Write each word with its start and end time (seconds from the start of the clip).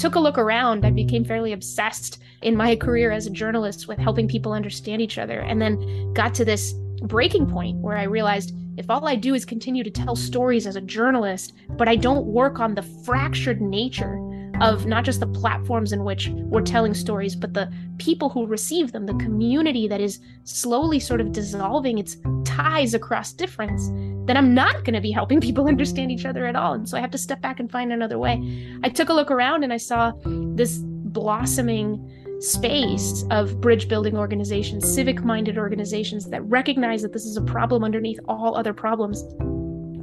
took 0.00 0.14
a 0.14 0.20
look 0.20 0.38
around, 0.38 0.86
I 0.86 0.90
became 0.90 1.24
fairly 1.26 1.52
obsessed 1.52 2.22
in 2.40 2.56
my 2.56 2.74
career 2.74 3.10
as 3.10 3.26
a 3.26 3.30
journalist 3.30 3.86
with 3.86 3.98
helping 3.98 4.26
people 4.26 4.52
understand 4.52 5.02
each 5.02 5.18
other. 5.18 5.40
And 5.40 5.60
then 5.60 6.12
got 6.14 6.34
to 6.36 6.44
this 6.44 6.72
breaking 7.02 7.46
point 7.46 7.76
where 7.78 7.98
I 7.98 8.04
realized 8.04 8.54
if 8.78 8.88
all 8.88 9.06
I 9.06 9.14
do 9.14 9.34
is 9.34 9.44
continue 9.44 9.84
to 9.84 9.90
tell 9.90 10.16
stories 10.16 10.66
as 10.66 10.76
a 10.76 10.80
journalist, 10.80 11.52
but 11.68 11.86
I 11.86 11.96
don't 11.96 12.24
work 12.26 12.60
on 12.60 12.74
the 12.74 12.82
fractured 12.82 13.60
nature 13.60 14.18
of 14.62 14.86
not 14.86 15.04
just 15.04 15.20
the 15.20 15.26
platforms 15.26 15.92
in 15.92 16.04
which 16.04 16.28
we're 16.28 16.62
telling 16.62 16.94
stories, 16.94 17.36
but 17.36 17.52
the 17.52 17.70
people 17.98 18.30
who 18.30 18.46
receive 18.46 18.92
them, 18.92 19.04
the 19.04 19.14
community 19.14 19.86
that 19.88 20.00
is 20.00 20.18
slowly 20.44 20.98
sort 20.98 21.20
of 21.20 21.32
dissolving 21.32 21.98
its 21.98 22.16
ties 22.44 22.94
across 22.94 23.32
difference, 23.32 23.88
then 24.30 24.36
I'm 24.36 24.54
not 24.54 24.84
going 24.84 24.94
to 24.94 25.00
be 25.00 25.10
helping 25.10 25.40
people 25.40 25.66
understand 25.66 26.12
each 26.12 26.24
other 26.24 26.46
at 26.46 26.54
all. 26.54 26.74
And 26.74 26.88
so 26.88 26.96
I 26.96 27.00
have 27.00 27.10
to 27.10 27.18
step 27.18 27.40
back 27.40 27.58
and 27.58 27.68
find 27.68 27.92
another 27.92 28.16
way. 28.16 28.78
I 28.84 28.88
took 28.88 29.08
a 29.08 29.12
look 29.12 29.28
around 29.28 29.64
and 29.64 29.72
I 29.72 29.76
saw 29.76 30.12
this 30.24 30.78
blossoming 30.84 32.38
space 32.38 33.24
of 33.32 33.60
bridge 33.60 33.88
building 33.88 34.16
organizations, 34.16 34.88
civic 34.88 35.24
minded 35.24 35.58
organizations 35.58 36.30
that 36.30 36.42
recognize 36.42 37.02
that 37.02 37.12
this 37.12 37.24
is 37.24 37.36
a 37.36 37.42
problem 37.42 37.82
underneath 37.82 38.20
all 38.28 38.56
other 38.56 38.72
problems 38.72 39.24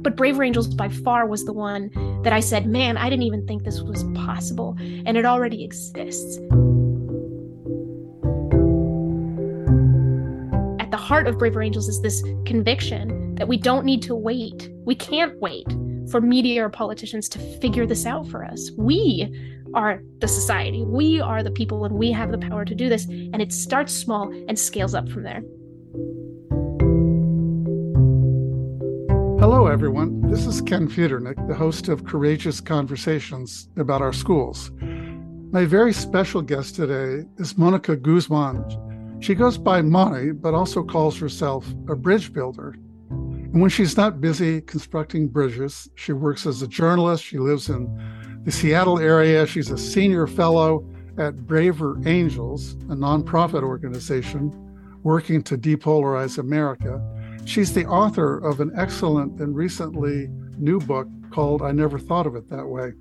but 0.02 0.16
Braver 0.16 0.44
Angels 0.44 0.68
by 0.68 0.88
far 0.88 1.26
was 1.26 1.44
the 1.44 1.52
one 1.52 1.90
that 2.22 2.32
I 2.32 2.40
said, 2.40 2.66
man, 2.66 2.96
I 2.96 3.10
didn't 3.10 3.24
even 3.24 3.46
think 3.46 3.64
this 3.64 3.82
was 3.82 4.04
possible. 4.14 4.76
And 4.78 5.16
it 5.16 5.26
already 5.26 5.64
exists. 5.64 6.38
At 10.78 10.90
the 10.92 10.96
heart 10.96 11.26
of 11.26 11.36
Braver 11.36 11.62
Angels 11.62 11.88
is 11.88 12.00
this 12.00 12.22
conviction 12.46 13.27
that 13.38 13.48
we 13.48 13.56
don't 13.56 13.84
need 13.84 14.02
to 14.02 14.14
wait. 14.14 14.68
We 14.84 14.94
can't 14.94 15.38
wait 15.40 15.66
for 16.10 16.20
media 16.20 16.64
or 16.64 16.68
politicians 16.68 17.28
to 17.28 17.38
figure 17.60 17.86
this 17.86 18.04
out 18.04 18.26
for 18.26 18.44
us. 18.44 18.70
We 18.76 19.32
are 19.74 20.02
the 20.18 20.26
society. 20.26 20.82
We 20.84 21.20
are 21.20 21.42
the 21.42 21.50
people, 21.50 21.84
and 21.84 21.94
we 21.94 22.10
have 22.10 22.32
the 22.32 22.38
power 22.38 22.64
to 22.64 22.74
do 22.74 22.88
this. 22.88 23.04
And 23.06 23.40
it 23.40 23.52
starts 23.52 23.92
small 23.92 24.32
and 24.48 24.58
scales 24.58 24.94
up 24.94 25.08
from 25.08 25.22
there. 25.22 25.42
Hello, 29.38 29.68
everyone. 29.68 30.20
This 30.28 30.44
is 30.44 30.60
Ken 30.60 30.88
Futernick, 30.88 31.46
the 31.46 31.54
host 31.54 31.88
of 31.88 32.04
Courageous 32.04 32.60
Conversations 32.60 33.68
about 33.76 34.02
our 34.02 34.12
schools. 34.12 34.72
My 35.52 35.64
very 35.64 35.92
special 35.92 36.42
guest 36.42 36.74
today 36.74 37.28
is 37.38 37.56
Monica 37.56 37.94
Guzman. 37.94 38.64
She 39.20 39.34
goes 39.34 39.58
by 39.58 39.80
Moni, 39.80 40.32
but 40.32 40.54
also 40.54 40.82
calls 40.82 41.16
herself 41.16 41.66
a 41.88 41.94
bridge 41.94 42.32
builder. 42.32 42.74
And 43.58 43.62
when 43.64 43.70
she's 43.70 43.96
not 43.96 44.20
busy 44.20 44.60
constructing 44.60 45.26
bridges, 45.26 45.90
she 45.96 46.12
works 46.12 46.46
as 46.46 46.62
a 46.62 46.68
journalist. 46.68 47.24
She 47.24 47.38
lives 47.38 47.68
in 47.68 47.92
the 48.44 48.52
Seattle 48.52 49.00
area. 49.00 49.48
She's 49.48 49.68
a 49.72 49.76
senior 49.76 50.28
fellow 50.28 50.88
at 51.18 51.44
Braver 51.44 52.00
Angels, 52.06 52.74
a 52.88 52.94
nonprofit 52.94 53.64
organization 53.64 54.52
working 55.02 55.42
to 55.42 55.58
depolarize 55.58 56.38
America. 56.38 57.02
She's 57.46 57.74
the 57.74 57.84
author 57.86 58.38
of 58.38 58.60
an 58.60 58.70
excellent 58.76 59.40
and 59.40 59.56
recently 59.56 60.28
new 60.56 60.78
book 60.78 61.08
called 61.32 61.60
I 61.60 61.72
Never 61.72 61.98
Thought 61.98 62.28
of 62.28 62.36
It 62.36 62.48
That 62.50 62.68
Way. 62.68 62.92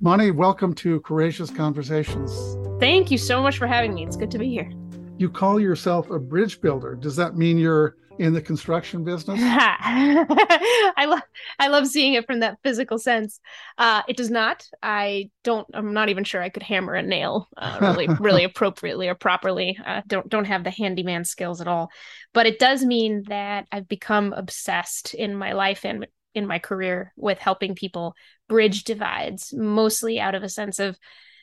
Moni, 0.00 0.32
welcome 0.32 0.74
to 0.74 0.98
Courageous 1.02 1.52
Conversations. 1.52 2.56
Thank 2.80 3.12
you 3.12 3.18
so 3.18 3.40
much 3.40 3.56
for 3.56 3.68
having 3.68 3.94
me. 3.94 4.04
It's 4.04 4.16
good 4.16 4.32
to 4.32 4.38
be 4.38 4.48
here. 4.48 4.72
You 5.18 5.30
call 5.30 5.60
yourself 5.60 6.10
a 6.10 6.18
bridge 6.18 6.60
builder. 6.60 6.96
Does 6.96 7.14
that 7.14 7.36
mean 7.36 7.56
you're 7.56 7.94
in 8.20 8.34
the 8.34 8.42
construction 8.42 9.02
business? 9.02 9.40
I 9.42 11.06
love 11.08 11.22
I 11.58 11.68
love 11.68 11.86
seeing 11.86 12.14
it 12.14 12.26
from 12.26 12.40
that 12.40 12.58
physical 12.62 12.98
sense. 12.98 13.40
Uh, 13.78 14.02
it 14.08 14.16
does 14.18 14.30
not. 14.30 14.66
I 14.82 15.30
don't. 15.42 15.66
I'm 15.72 15.94
not 15.94 16.10
even 16.10 16.24
sure 16.24 16.42
I 16.42 16.50
could 16.50 16.62
hammer 16.62 16.94
a 16.94 17.02
nail 17.02 17.48
uh, 17.56 17.78
really, 17.80 18.08
really 18.20 18.44
appropriately 18.44 19.08
or 19.08 19.14
properly. 19.14 19.78
Uh, 19.84 20.02
don't 20.06 20.28
don't 20.28 20.44
have 20.44 20.64
the 20.64 20.70
handyman 20.70 21.24
skills 21.24 21.62
at 21.62 21.68
all. 21.68 21.90
But 22.34 22.46
it 22.46 22.58
does 22.58 22.84
mean 22.84 23.24
that 23.28 23.66
I've 23.72 23.88
become 23.88 24.34
obsessed 24.34 25.14
in 25.14 25.34
my 25.34 25.52
life 25.52 25.86
and 25.86 26.06
in 26.34 26.46
my 26.46 26.58
career 26.58 27.14
with 27.16 27.38
helping 27.38 27.74
people 27.74 28.14
bridge 28.48 28.84
divides, 28.84 29.52
mostly 29.56 30.20
out 30.20 30.34
of 30.34 30.42
a 30.42 30.48
sense 30.48 30.78
of 30.78 30.98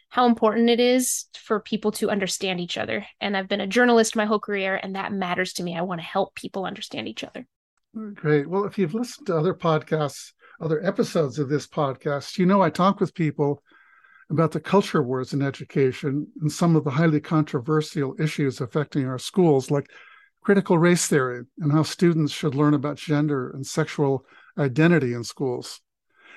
how 0.10 0.26
important 0.26 0.70
it 0.70 0.80
is 0.80 1.26
for 1.38 1.60
people 1.60 1.92
to 1.94 2.10
understand 2.10 2.60
each 2.60 2.78
other. 2.78 3.06
And 3.20 3.36
I've 3.36 3.48
been 3.48 3.62
a 3.62 3.68
journalist 3.68 4.16
my 4.16 4.26
whole 4.26 4.40
career, 4.40 4.80
and 4.82 4.96
that 4.96 5.12
matters 5.12 5.54
to 5.54 5.64
me. 5.64 5.78
I 5.78 5.82
want 5.82 6.00
to 6.00 6.06
help 6.06 6.36
people 6.36 6.66
understand 6.66 7.08
each 7.08 7.24
other. 7.24 7.46
Great. 8.14 8.50
Well, 8.50 8.66
if 8.66 8.78
you've 8.78 8.94
listened 8.94 9.28
to 9.28 9.38
other 9.38 9.54
podcasts, 9.54 10.32
other 10.62 10.86
episodes 10.86 11.40
of 11.40 11.50
this 11.50 11.68
podcast, 11.68 12.38
you 12.38 12.46
know 12.46 12.62
I 12.62 12.70
talk 12.70 13.00
with 13.00 13.14
people 13.14 13.64
about 14.30 14.52
the 14.52 14.60
culture 14.60 15.02
wars 15.02 15.34
in 15.34 15.42
education 15.42 16.28
and 16.42 16.52
some 16.52 16.76
of 16.76 16.84
the 16.84 16.90
highly 16.90 17.20
controversial 17.20 18.16
issues 18.20 18.62
affecting 18.62 19.06
our 19.06 19.18
schools, 19.18 19.72
like 19.72 19.90
critical 20.44 20.78
race 20.78 21.08
theory 21.08 21.44
and 21.60 21.72
how 21.72 21.84
students 21.84 22.32
should 22.32 22.56
learn 22.56 22.74
about 22.74 22.98
gender 22.98 23.50
and 23.52 23.66
sexual 23.66 24.26
identity 24.58 25.14
in 25.14 25.24
schools. 25.24 25.82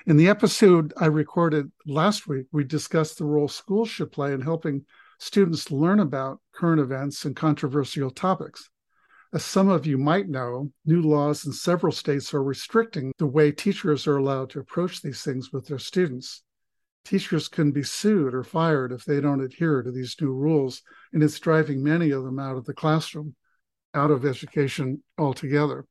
In 0.06 0.16
the 0.16 0.28
episode 0.28 0.94
I 0.96 1.06
recorded 1.06 1.70
last 1.86 2.26
week, 2.26 2.46
we 2.52 2.64
discussed 2.64 3.18
the 3.18 3.26
role 3.26 3.48
schools 3.48 3.90
should 3.90 4.10
play 4.10 4.32
in 4.32 4.40
helping 4.40 4.86
students 5.18 5.70
learn 5.70 6.00
about 6.00 6.40
current 6.52 6.80
events 6.80 7.26
and 7.26 7.36
controversial 7.36 8.10
topics. 8.10 8.70
As 9.34 9.44
some 9.44 9.68
of 9.68 9.86
you 9.86 9.98
might 9.98 10.26
know, 10.26 10.72
new 10.86 11.02
laws 11.02 11.44
in 11.44 11.52
several 11.52 11.92
states 11.92 12.32
are 12.32 12.42
restricting 12.42 13.12
the 13.18 13.26
way 13.26 13.52
teachers 13.52 14.06
are 14.06 14.16
allowed 14.16 14.48
to 14.50 14.60
approach 14.60 15.02
these 15.02 15.22
things 15.22 15.52
with 15.52 15.66
their 15.66 15.78
students. 15.78 16.42
Teachers 17.04 17.48
can 17.48 17.70
be 17.70 17.82
sued 17.82 18.34
or 18.34 18.42
fired 18.42 18.92
if 18.92 19.04
they 19.04 19.20
don't 19.20 19.42
adhere 19.42 19.82
to 19.82 19.92
these 19.92 20.16
new 20.18 20.32
rules, 20.32 20.80
and 21.12 21.22
it's 21.22 21.38
driving 21.38 21.84
many 21.84 22.10
of 22.10 22.24
them 22.24 22.38
out 22.38 22.56
of 22.56 22.64
the 22.64 22.74
classroom, 22.74 23.36
out 23.92 24.10
of 24.10 24.24
education 24.24 25.02
altogether. 25.18 25.84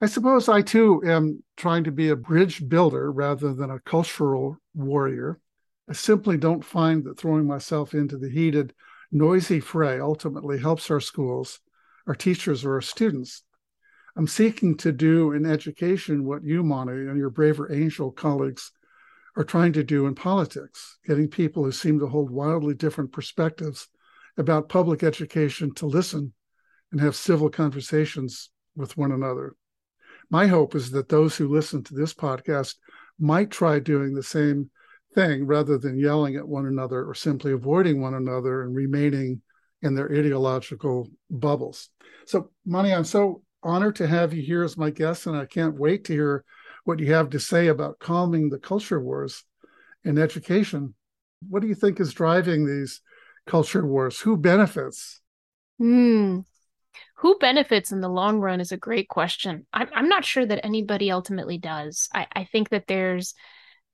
I 0.00 0.06
suppose 0.06 0.48
I 0.48 0.62
too 0.62 1.02
am 1.04 1.42
trying 1.56 1.82
to 1.82 1.90
be 1.90 2.10
a 2.10 2.14
bridge 2.14 2.68
builder 2.68 3.10
rather 3.10 3.52
than 3.52 3.72
a 3.72 3.80
cultural 3.80 4.56
warrior. 4.72 5.40
I 5.88 5.92
simply 5.92 6.36
don't 6.36 6.64
find 6.64 7.02
that 7.02 7.18
throwing 7.18 7.48
myself 7.48 7.94
into 7.94 8.16
the 8.16 8.30
heated, 8.30 8.74
noisy 9.10 9.58
fray 9.58 9.98
ultimately 9.98 10.60
helps 10.60 10.88
our 10.92 11.00
schools, 11.00 11.58
our 12.06 12.14
teachers, 12.14 12.64
or 12.64 12.74
our 12.74 12.80
students. 12.80 13.42
I'm 14.14 14.28
seeking 14.28 14.76
to 14.78 14.92
do 14.92 15.32
in 15.32 15.44
education 15.44 16.24
what 16.24 16.44
you, 16.44 16.62
Moni, 16.62 17.08
and 17.08 17.18
your 17.18 17.30
braver 17.30 17.72
angel 17.72 18.12
colleagues 18.12 18.70
are 19.36 19.42
trying 19.42 19.72
to 19.72 19.82
do 19.82 20.06
in 20.06 20.14
politics, 20.14 20.98
getting 21.08 21.26
people 21.26 21.64
who 21.64 21.72
seem 21.72 21.98
to 21.98 22.06
hold 22.06 22.30
wildly 22.30 22.74
different 22.74 23.10
perspectives 23.10 23.88
about 24.36 24.68
public 24.68 25.02
education 25.02 25.74
to 25.74 25.86
listen 25.86 26.32
and 26.92 27.00
have 27.00 27.16
civil 27.16 27.50
conversations 27.50 28.50
with 28.76 28.96
one 28.96 29.10
another 29.10 29.56
my 30.30 30.46
hope 30.46 30.74
is 30.74 30.90
that 30.90 31.08
those 31.08 31.36
who 31.36 31.48
listen 31.48 31.82
to 31.84 31.94
this 31.94 32.14
podcast 32.14 32.74
might 33.18 33.50
try 33.50 33.78
doing 33.78 34.14
the 34.14 34.22
same 34.22 34.70
thing 35.14 35.46
rather 35.46 35.78
than 35.78 35.98
yelling 35.98 36.36
at 36.36 36.46
one 36.46 36.66
another 36.66 37.04
or 37.04 37.14
simply 37.14 37.52
avoiding 37.52 38.00
one 38.00 38.14
another 38.14 38.62
and 38.62 38.74
remaining 38.74 39.40
in 39.82 39.94
their 39.94 40.12
ideological 40.12 41.08
bubbles. 41.30 41.88
So, 42.26 42.50
Moni, 42.66 42.92
I'm 42.92 43.04
so 43.04 43.42
honored 43.62 43.96
to 43.96 44.06
have 44.06 44.32
you 44.32 44.42
here 44.42 44.64
as 44.64 44.76
my 44.76 44.90
guest, 44.90 45.26
and 45.26 45.36
I 45.36 45.46
can't 45.46 45.78
wait 45.78 46.04
to 46.04 46.12
hear 46.12 46.44
what 46.84 46.98
you 46.98 47.12
have 47.12 47.30
to 47.30 47.40
say 47.40 47.68
about 47.68 47.98
calming 47.98 48.48
the 48.48 48.58
culture 48.58 49.00
wars 49.00 49.44
in 50.04 50.18
education. 50.18 50.94
What 51.48 51.62
do 51.62 51.68
you 51.68 51.74
think 51.74 52.00
is 52.00 52.12
driving 52.12 52.66
these 52.66 53.00
culture 53.46 53.86
wars? 53.86 54.20
Who 54.20 54.36
benefits? 54.36 55.20
Hmm 55.78 56.40
who 57.16 57.38
benefits 57.38 57.92
in 57.92 58.00
the 58.00 58.08
long 58.08 58.38
run 58.38 58.60
is 58.60 58.72
a 58.72 58.76
great 58.76 59.08
question. 59.08 59.66
I'm, 59.72 59.88
I'm 59.94 60.08
not 60.08 60.24
sure 60.24 60.46
that 60.46 60.64
anybody 60.64 61.10
ultimately 61.10 61.58
does. 61.58 62.08
I, 62.14 62.26
I 62.32 62.44
think 62.44 62.70
that 62.70 62.86
there's 62.86 63.34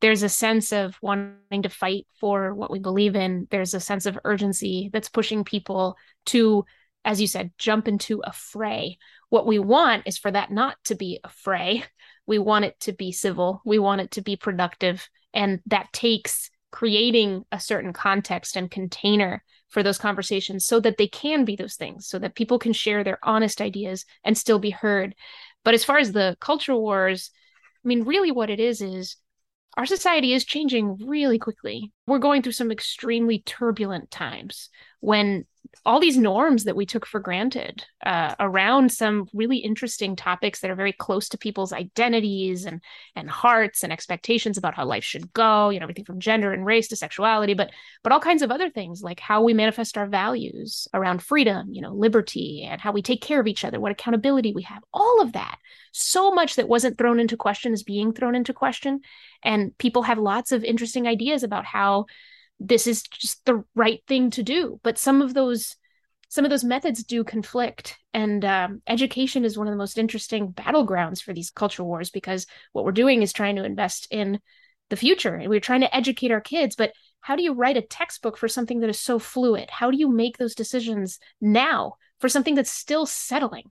there's 0.01 0.23
a 0.23 0.29
sense 0.29 0.73
of 0.73 0.97
wanting 1.01 1.63
to 1.63 1.69
fight 1.71 2.07
for 2.21 2.55
what 2.55 2.71
we 2.71 2.79
believe 2.79 3.17
in. 3.17 3.47
There's 3.51 3.73
a 3.73 3.81
sense 3.81 4.05
of 4.05 4.19
urgency 4.25 4.91
that's 4.93 5.09
pushing 5.09 5.45
people 5.45 5.97
to, 6.27 6.67
as 7.07 7.23
you 7.23 7.27
said, 7.27 7.53
jump 7.57 7.89
into 7.89 8.21
a 8.23 8.33
fray. 8.33 8.99
What 9.31 9.47
we 9.47 9.59
want 9.59 10.03
is 10.07 10.19
for 10.19 10.31
that 10.31 10.51
not 10.51 10.77
to 10.87 10.95
be 10.95 11.21
a 11.25 11.31
fray. 11.31 11.85
We 12.27 12.39
want 12.39 12.67
it 12.67 12.79
to 12.81 12.93
be 12.93 13.13
civil. 13.13 13.63
We 13.65 13.79
want 13.79 14.03
it 14.03 14.11
to 14.13 14.23
be 14.23 14.37
productive. 14.37 15.09
And 15.33 15.61
that 15.67 15.93
takes 15.93 16.51
creating 16.71 17.45
a 17.51 17.61
certain 17.61 17.93
context 17.93 18.57
and 18.57 18.71
container 18.71 19.43
for 19.75 19.83
those 19.83 19.99
conversations 19.99 20.65
so 20.65 20.79
that 20.81 20.97
they 20.97 21.09
can 21.09 21.45
be 21.45 21.57
those 21.57 21.75
things, 21.75 22.07
so 22.07 22.19
that 22.21 22.37
people 22.37 22.59
can 22.59 22.73
share 22.73 23.03
their 23.03 23.19
honest 23.25 23.61
ideas 23.61 24.07
and 24.23 24.39
still 24.39 24.61
be 24.61 24.71
heard. 24.71 25.15
But 25.65 25.75
as 25.75 25.85
far 25.85 25.99
as 25.99 26.13
the 26.13 26.37
cultural 26.41 26.81
wars, 26.81 27.31
I 27.85 27.89
mean, 27.89 28.05
really 28.05 28.31
what 28.31 28.51
it 28.51 28.61
is 28.61 28.81
is 28.81 29.17
our 29.77 29.85
society 29.85 30.33
is 30.33 30.45
changing 30.45 30.99
really 31.05 31.41
quickly. 31.41 31.93
We're 32.07 32.21
going 32.21 32.43
through 32.43 32.53
some 32.53 32.71
extremely 32.71 33.41
turbulent 33.41 34.13
times 34.13 34.71
when 35.01 35.45
all 35.85 36.01
these 36.01 36.17
norms 36.17 36.65
that 36.65 36.77
we 36.77 36.87
took 36.87 37.07
for 37.07 37.21
granted 37.21 37.85
uh, 38.07 38.35
around 38.41 38.91
some 38.93 39.29
really 39.35 39.59
interesting 39.59 40.17
topics 40.17 40.61
that 40.61 40.71
are 40.71 40.77
very 40.77 40.93
close 40.93 41.29
to 41.29 41.39
people's 41.39 41.73
identities 41.73 42.65
and 42.65 42.81
and 43.17 43.29
hearts 43.29 43.83
and 43.83 43.93
expectations 43.93 44.57
about 44.57 44.75
how 44.75 44.85
life 44.85 45.05
should 45.05 45.33
go 45.33 45.71
you 45.71 45.79
know 45.79 45.85
everything 45.85 46.05
from 46.05 46.21
gender 46.21 46.53
and 46.53 46.65
race 46.65 46.89
to 46.89 46.97
sexuality 46.97 47.55
but 47.55 47.71
but 48.03 48.13
all 48.13 48.21
kinds 48.21 48.43
of 48.43 48.51
other 48.51 48.71
things 48.71 49.03
like 49.03 49.21
how 49.21 49.43
we 49.43 49.53
manifest 49.53 49.99
our 49.99 50.07
values 50.07 50.89
around 50.95 51.23
freedom 51.23 51.69
you 51.73 51.83
know 51.83 51.93
liberty 51.93 52.67
and 52.69 52.81
how 52.81 52.93
we 52.93 53.03
take 53.03 53.21
care 53.21 53.41
of 53.41 53.47
each 53.47 53.65
other 53.65 53.81
what 53.81 53.93
accountability 53.93 54.53
we 54.53 54.63
have 54.63 54.83
all 54.93 55.21
of 55.21 55.33
that. 55.33 55.59
So 55.93 56.33
much 56.33 56.57
that 56.57 56.69
wasn't 56.69 56.99
thrown 56.99 57.21
into 57.21 57.37
question 57.37 57.73
is 57.73 57.83
being 57.83 58.13
thrown 58.13 58.35
into 58.35 58.53
question. 58.53 59.01
And 59.43 59.77
people 59.79 60.03
have 60.03 60.19
lots 60.19 60.53
of 60.53 60.65
interesting 60.65 61.07
ideas 61.07 61.43
about 61.43 61.65
how 61.65 62.07
this 62.61 62.87
is 62.87 63.03
just 63.03 63.45
the 63.45 63.65
right 63.75 64.01
thing 64.07 64.31
to 64.31 64.43
do. 64.43 64.81
But 64.83 64.99
some 64.99 65.23
of 65.23 65.35
those 65.35 65.77
some 66.29 66.45
of 66.45 66.51
those 66.51 66.65
methods 66.65 67.05
do 67.05 67.23
conflict. 67.23 67.97
And 68.13 68.45
um, 68.45 68.83
education 68.89 69.45
is 69.45 69.57
one 69.57 69.69
of 69.69 69.73
the 69.73 69.79
most 69.79 69.99
interesting 69.99 70.53
battlegrounds 70.53 71.23
for 71.23 71.33
these 71.33 71.51
culture 71.51 71.85
wars 71.85 72.11
because 72.11 72.47
what 72.73 72.85
we're 72.85 72.91
doing 72.91 73.23
is 73.23 73.33
trying 73.33 73.55
to 73.55 73.65
invest 73.65 74.09
in 74.11 74.41
the 74.91 74.97
future. 74.97 75.37
And 75.37 75.49
we're 75.49 75.61
trying 75.61 75.83
to 75.83 75.95
educate 75.95 76.33
our 76.33 76.41
kids 76.41 76.75
but 76.75 76.93
how 77.21 77.37
do 77.37 77.43
you 77.43 77.55
write 77.55 77.79
a 77.79 77.83
textbook 77.83 78.37
for 78.37 78.49
something 78.49 78.81
that 78.81 78.91
is 78.91 79.01
so 79.01 79.19
fluid? 79.19 79.71
How 79.71 79.91
do 79.91 79.97
you 79.97 80.11
make 80.11 80.37
those 80.37 80.55
decisions 80.55 81.19
now 81.41 81.95
for 82.21 82.29
something 82.29 82.55
that's 82.55 82.71
still 82.71 83.07
settling? 83.07 83.71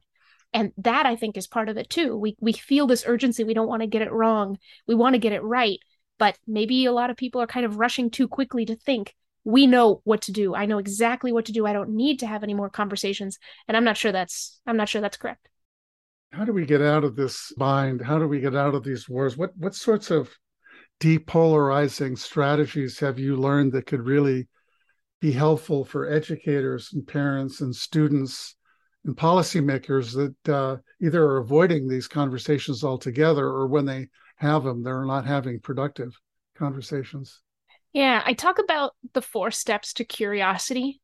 And 0.54 0.72
that 0.78 1.06
i 1.06 1.16
think 1.16 1.38
is 1.38 1.48
part 1.48 1.70
of 1.70 1.78
it 1.78 1.90
too. 1.90 2.16
We 2.16 2.36
we 2.40 2.54
feel 2.54 2.88
this 2.88 3.04
urgency. 3.06 3.44
We 3.44 3.54
don't 3.54 3.68
want 3.68 3.82
to 3.82 3.88
get 3.88 4.02
it 4.02 4.12
wrong. 4.12 4.58
We 4.88 4.96
want 4.96 5.14
to 5.14 5.20
get 5.20 5.34
it 5.34 5.44
right 5.44 5.80
but 6.18 6.38
maybe 6.48 6.86
a 6.86 6.92
lot 6.92 7.10
of 7.10 7.18
people 7.18 7.42
are 7.42 7.48
kind 7.48 7.66
of 7.66 7.78
rushing 7.78 8.10
too 8.10 8.28
quickly 8.28 8.66
to 8.66 8.76
think 8.76 9.16
we 9.46 9.68
know 9.68 10.02
what 10.06 10.22
to 10.22 10.32
do. 10.32 10.56
I 10.56 10.66
know 10.66 10.78
exactly 10.78 11.34
what 11.34 11.46
to 11.46 11.52
do. 11.52 11.66
I 11.66 11.74
don't 11.74 11.90
need 11.90 12.20
to 12.20 12.28
have 12.28 12.44
any 12.44 12.54
more 12.54 12.70
conversations. 12.70 13.40
And 13.68 13.76
i'm 13.76 13.84
not 13.84 13.98
sure 13.98 14.12
that's 14.12 14.60
i'm 14.66 14.78
not 14.78 14.90
sure 14.90 15.02
that's 15.02 15.18
correct. 15.18 15.50
How 16.32 16.46
do 16.46 16.54
we 16.54 16.66
get 16.66 16.82
out 16.82 17.04
of 17.04 17.16
this 17.16 17.54
bind? 17.58 18.02
How 18.02 18.18
do 18.18 18.28
we 18.28 18.40
get 18.40 18.56
out 18.56 18.74
of 18.74 18.84
these 18.84 19.08
wars? 19.08 19.38
What 19.38 19.52
what 19.58 19.76
sorts 19.76 20.12
of 20.12 20.34
depolarizing 21.00 22.18
strategies 22.18 23.00
have 23.00 23.20
you 23.20 23.36
learned 23.36 23.74
that 23.74 23.86
could 23.86 24.06
really 24.06 24.48
be 25.20 25.32
helpful 25.32 25.86
for 25.86 26.10
educators 26.10 26.92
and 26.94 27.06
parents 27.06 27.62
and 27.62 27.76
students 27.76 28.56
and 29.06 29.16
policymakers 29.16 30.14
that 30.14 30.54
uh, 30.54 30.78
either 31.02 31.24
are 31.24 31.38
avoiding 31.38 31.88
these 31.88 32.08
conversations 32.08 32.84
altogether 32.84 33.46
or 33.46 33.68
when 33.68 33.86
they 33.86 34.08
have 34.44 34.64
them, 34.64 34.84
they're 34.84 35.06
not 35.06 35.26
having 35.26 35.60
productive 35.60 36.20
conversations. 36.56 37.42
Yeah, 37.94 38.22
I 38.26 38.34
talk 38.34 38.60
about 38.60 38.94
the 39.14 39.22
four 39.22 39.52
steps 39.52 39.94
to 39.94 40.04
curiosity. 40.04 41.02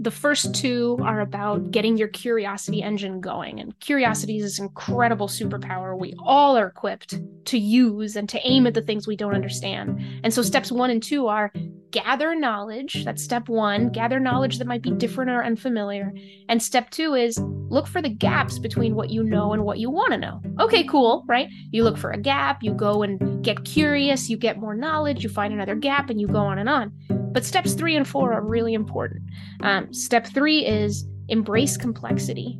The 0.00 0.10
first 0.10 0.54
two 0.54 0.98
are 1.02 1.20
about 1.20 1.70
getting 1.70 1.96
your 1.96 2.08
curiosity 2.08 2.82
engine 2.82 3.20
going. 3.20 3.60
And 3.60 3.78
curiosity 3.78 4.38
is 4.38 4.42
this 4.42 4.58
incredible 4.58 5.28
superpower 5.28 5.96
we 5.96 6.14
all 6.18 6.58
are 6.58 6.66
equipped 6.66 7.20
to 7.46 7.58
use 7.58 8.16
and 8.16 8.28
to 8.28 8.40
aim 8.42 8.66
at 8.66 8.74
the 8.74 8.82
things 8.82 9.06
we 9.06 9.16
don't 9.16 9.34
understand. 9.34 10.02
And 10.24 10.34
so, 10.34 10.42
steps 10.42 10.72
one 10.72 10.90
and 10.90 11.02
two 11.02 11.28
are 11.28 11.52
gather 11.92 12.34
knowledge. 12.34 13.04
That's 13.04 13.22
step 13.22 13.48
one, 13.48 13.90
gather 13.90 14.18
knowledge 14.18 14.58
that 14.58 14.66
might 14.66 14.82
be 14.82 14.90
different 14.90 15.30
or 15.30 15.44
unfamiliar. 15.44 16.12
And 16.48 16.60
step 16.60 16.90
two 16.90 17.14
is 17.14 17.38
look 17.38 17.86
for 17.86 18.02
the 18.02 18.08
gaps 18.08 18.58
between 18.58 18.96
what 18.96 19.10
you 19.10 19.22
know 19.22 19.52
and 19.52 19.64
what 19.64 19.78
you 19.78 19.90
want 19.90 20.12
to 20.12 20.18
know. 20.18 20.40
Okay, 20.58 20.84
cool, 20.84 21.24
right? 21.28 21.48
You 21.70 21.84
look 21.84 21.96
for 21.96 22.10
a 22.10 22.18
gap, 22.18 22.62
you 22.62 22.74
go 22.74 23.02
and 23.02 23.44
get 23.44 23.64
curious, 23.64 24.28
you 24.28 24.36
get 24.36 24.58
more 24.58 24.74
knowledge, 24.74 25.22
you 25.22 25.30
find 25.30 25.54
another 25.54 25.76
gap, 25.76 26.10
and 26.10 26.20
you 26.20 26.26
go 26.26 26.38
on 26.38 26.58
and 26.58 26.68
on. 26.68 26.92
But 27.32 27.44
steps 27.44 27.74
three 27.74 27.96
and 27.96 28.06
four 28.06 28.32
are 28.32 28.42
really 28.42 28.74
important. 28.74 29.22
Um, 29.60 29.92
step 29.92 30.26
three 30.26 30.64
is 30.66 31.06
embrace 31.28 31.76
complexity. 31.76 32.58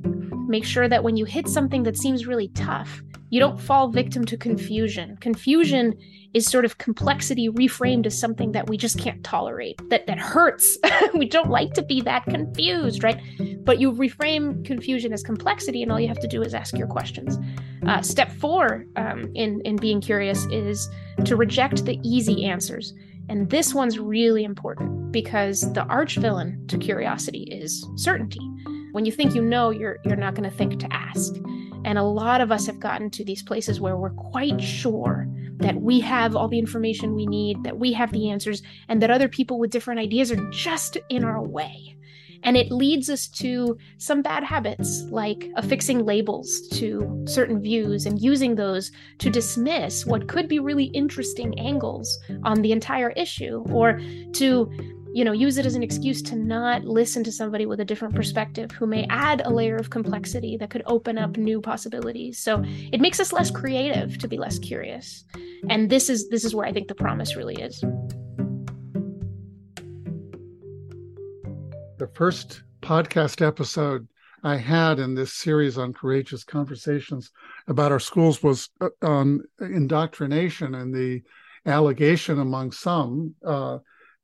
Make 0.48 0.64
sure 0.64 0.88
that 0.88 1.04
when 1.04 1.16
you 1.16 1.24
hit 1.24 1.48
something 1.48 1.82
that 1.84 1.96
seems 1.96 2.26
really 2.26 2.48
tough, 2.48 3.02
you 3.32 3.40
don't 3.40 3.58
fall 3.58 3.88
victim 3.88 4.26
to 4.26 4.36
confusion. 4.36 5.16
Confusion 5.16 5.94
is 6.34 6.46
sort 6.46 6.66
of 6.66 6.76
complexity 6.76 7.48
reframed 7.48 8.04
as 8.04 8.19
something 8.19 8.52
that 8.52 8.69
we 8.69 8.76
just 8.76 8.98
can't 8.98 9.24
tolerate, 9.24 9.80
that 9.88 10.06
that 10.06 10.19
hurts. 10.19 10.76
we 11.14 11.26
don't 11.26 11.48
like 11.48 11.72
to 11.72 11.82
be 11.82 12.02
that 12.02 12.24
confused, 12.24 13.02
right? 13.02 13.19
But 13.64 13.80
you 13.80 13.90
reframe 13.92 14.62
confusion 14.66 15.14
as 15.14 15.22
complexity, 15.22 15.82
and 15.82 15.90
all 15.90 15.98
you 15.98 16.08
have 16.08 16.20
to 16.20 16.28
do 16.28 16.42
is 16.42 16.52
ask 16.52 16.76
your 16.76 16.86
questions. 16.86 17.38
Uh, 17.86 18.02
step 18.02 18.30
four 18.32 18.84
um, 18.96 19.30
in 19.34 19.62
in 19.62 19.76
being 19.76 20.02
curious 20.02 20.44
is 20.50 20.90
to 21.24 21.34
reject 21.34 21.86
the 21.86 21.98
easy 22.02 22.44
answers. 22.44 22.92
And 23.28 23.50
this 23.50 23.74
one's 23.74 23.98
really 23.98 24.44
important 24.44 25.12
because 25.12 25.72
the 25.72 25.84
arch 25.84 26.16
villain 26.16 26.66
to 26.69 26.78
curiosity 26.78 27.44
is 27.44 27.86
certainty. 27.96 28.40
When 28.92 29.04
you 29.04 29.12
think 29.12 29.34
you 29.34 29.42
know, 29.42 29.70
you're 29.70 29.98
you're 30.04 30.16
not 30.16 30.34
going 30.34 30.48
to 30.48 30.56
think 30.56 30.78
to 30.80 30.92
ask. 30.92 31.34
And 31.84 31.98
a 31.98 32.02
lot 32.02 32.40
of 32.40 32.52
us 32.52 32.66
have 32.66 32.78
gotten 32.78 33.10
to 33.10 33.24
these 33.24 33.42
places 33.42 33.80
where 33.80 33.96
we're 33.96 34.10
quite 34.10 34.60
sure 34.60 35.26
that 35.58 35.80
we 35.80 36.00
have 36.00 36.36
all 36.36 36.48
the 36.48 36.58
information 36.58 37.14
we 37.14 37.26
need, 37.26 37.62
that 37.64 37.78
we 37.78 37.92
have 37.92 38.12
the 38.12 38.30
answers, 38.30 38.62
and 38.88 39.00
that 39.02 39.10
other 39.10 39.28
people 39.28 39.58
with 39.58 39.70
different 39.70 40.00
ideas 40.00 40.30
are 40.30 40.50
just 40.50 40.98
in 41.08 41.24
our 41.24 41.42
way. 41.42 41.96
And 42.43 42.56
it 42.56 42.71
leads 42.71 43.09
us 43.09 43.29
to 43.29 43.77
some 43.99 44.23
bad 44.23 44.44
habits, 44.44 45.03
like 45.11 45.50
affixing 45.56 46.05
labels 46.05 46.69
to 46.73 47.25
certain 47.27 47.61
views 47.61 48.06
and 48.06 48.21
using 48.21 48.55
those 48.55 48.91
to 49.19 49.31
dismiss 49.31 50.05
what 50.06 50.29
could 50.29 50.49
be 50.49 50.59
really 50.59 50.87
interesting 50.87 51.59
angles 51.59 52.19
on 52.44 52.62
the 52.62 52.73
entire 52.73 53.11
issue, 53.11 53.65
or 53.71 54.00
to 54.33 54.71
you 55.12 55.25
know, 55.25 55.33
use 55.33 55.59
it 55.59 55.67
as 55.67 55.75
an 55.75 55.83
excuse 55.83 56.23
to 56.23 56.37
not 56.37 56.85
listen 56.85 57.23
to 57.25 57.31
somebody 57.31 57.67
with 57.67 57.81
a 57.81 57.85
different 57.85 58.15
perspective 58.15 58.71
who 58.71 58.87
may 58.87 59.06
add 59.11 59.43
a 59.44 59.50
layer 59.50 59.77
of 59.77 59.91
complexity 59.91 60.56
that 60.56 60.71
could 60.71 60.83
open 60.87 61.19
up 61.19 61.37
new 61.37 61.61
possibilities. 61.61 62.39
So 62.39 62.62
it 62.65 63.00
makes 63.00 63.21
us 63.21 63.33
less 63.33 63.50
creative 63.50 64.17
to 64.19 64.29
be 64.29 64.39
less 64.39 64.59
curious. 64.59 65.25
And 65.69 65.91
this 65.91 66.09
is 66.09 66.29
this 66.31 66.44
is 66.44 66.55
where 66.55 66.67
I 66.67 66.73
think 66.73 66.89
the 66.89 66.94
promise 66.94 67.37
really 67.37 67.56
is. 67.56 67.85
The 72.02 72.08
first 72.08 72.64
podcast 72.81 73.46
episode 73.46 74.08
I 74.43 74.56
had 74.56 74.99
in 74.99 75.14
this 75.14 75.34
series 75.34 75.78
on 75.78 75.93
courageous 75.93 76.43
conversations 76.43 77.31
about 77.69 77.93
our 77.93 78.00
schools 78.00 78.43
was 78.43 78.70
uh, 78.81 78.88
on 79.02 79.43
indoctrination 79.60 80.75
and 80.75 80.93
the 80.93 81.22
allegation 81.64 82.40
among 82.40 82.72
some 82.72 83.37
uh, 83.46 83.78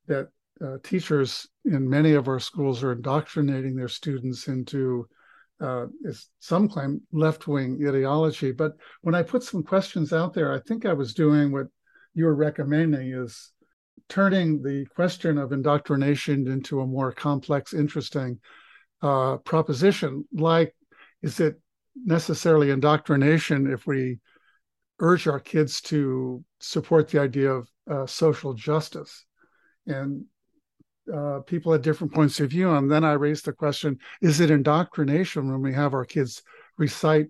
that 0.09 0.27
uh, 0.61 0.79
teachers 0.83 1.47
in 1.67 1.89
many 1.89 2.15
of 2.15 2.27
our 2.27 2.41
schools 2.41 2.83
are 2.83 2.91
indoctrinating 2.91 3.77
their 3.77 3.87
students 3.87 4.49
into, 4.49 5.07
uh, 5.61 5.87
some 6.41 6.69
claim, 6.69 7.01
left 7.13 7.47
wing 7.47 7.79
ideology. 7.87 8.51
But 8.51 8.73
when 9.03 9.15
I 9.15 9.23
put 9.23 9.45
some 9.45 9.63
questions 9.63 10.13
out 10.13 10.35
there, 10.35 10.53
I 10.53 10.59
think 10.59 10.85
I 10.85 10.95
was 10.95 11.15
doing 11.15 11.53
what 11.53 11.69
you 12.13 12.25
were 12.25 12.35
recommending 12.35 13.13
is 13.13 13.53
turning 14.09 14.63
the 14.63 14.87
question 14.95 15.39
of 15.39 15.53
indoctrination 15.53 16.49
into 16.49 16.81
a 16.81 16.87
more 16.87 17.13
complex, 17.13 17.75
interesting 17.75 18.39
uh, 19.03 19.37
proposition. 19.39 20.25
Like, 20.33 20.75
is 21.23 21.41
it 21.41 21.61
necessarily 21.95 22.71
indoctrination 22.71 23.71
if 23.71 23.87
we 23.87 24.19
urge 25.01 25.27
our 25.27 25.41
kids 25.41 25.81
to 25.81 26.45
support 26.61 27.09
the 27.09 27.21
idea 27.21 27.53
of 27.53 27.69
uh, 27.91 28.07
social 28.07 28.55
justice? 28.55 29.25
And 29.87 30.25
uh, 31.13 31.41
people 31.41 31.73
had 31.73 31.83
different 31.83 32.13
points 32.13 32.41
of 32.41 32.51
view. 32.51 32.71
And 32.71 32.91
then 32.91 33.05
I 33.05 33.13
raised 33.13 33.45
the 33.45 33.53
question 33.53 33.99
is 34.21 34.41
it 34.41 34.51
indoctrination 34.51 35.51
when 35.51 35.63
we 35.63 35.73
have 35.75 35.95
our 35.95 36.05
kids 36.05 36.43
recite 36.77 37.29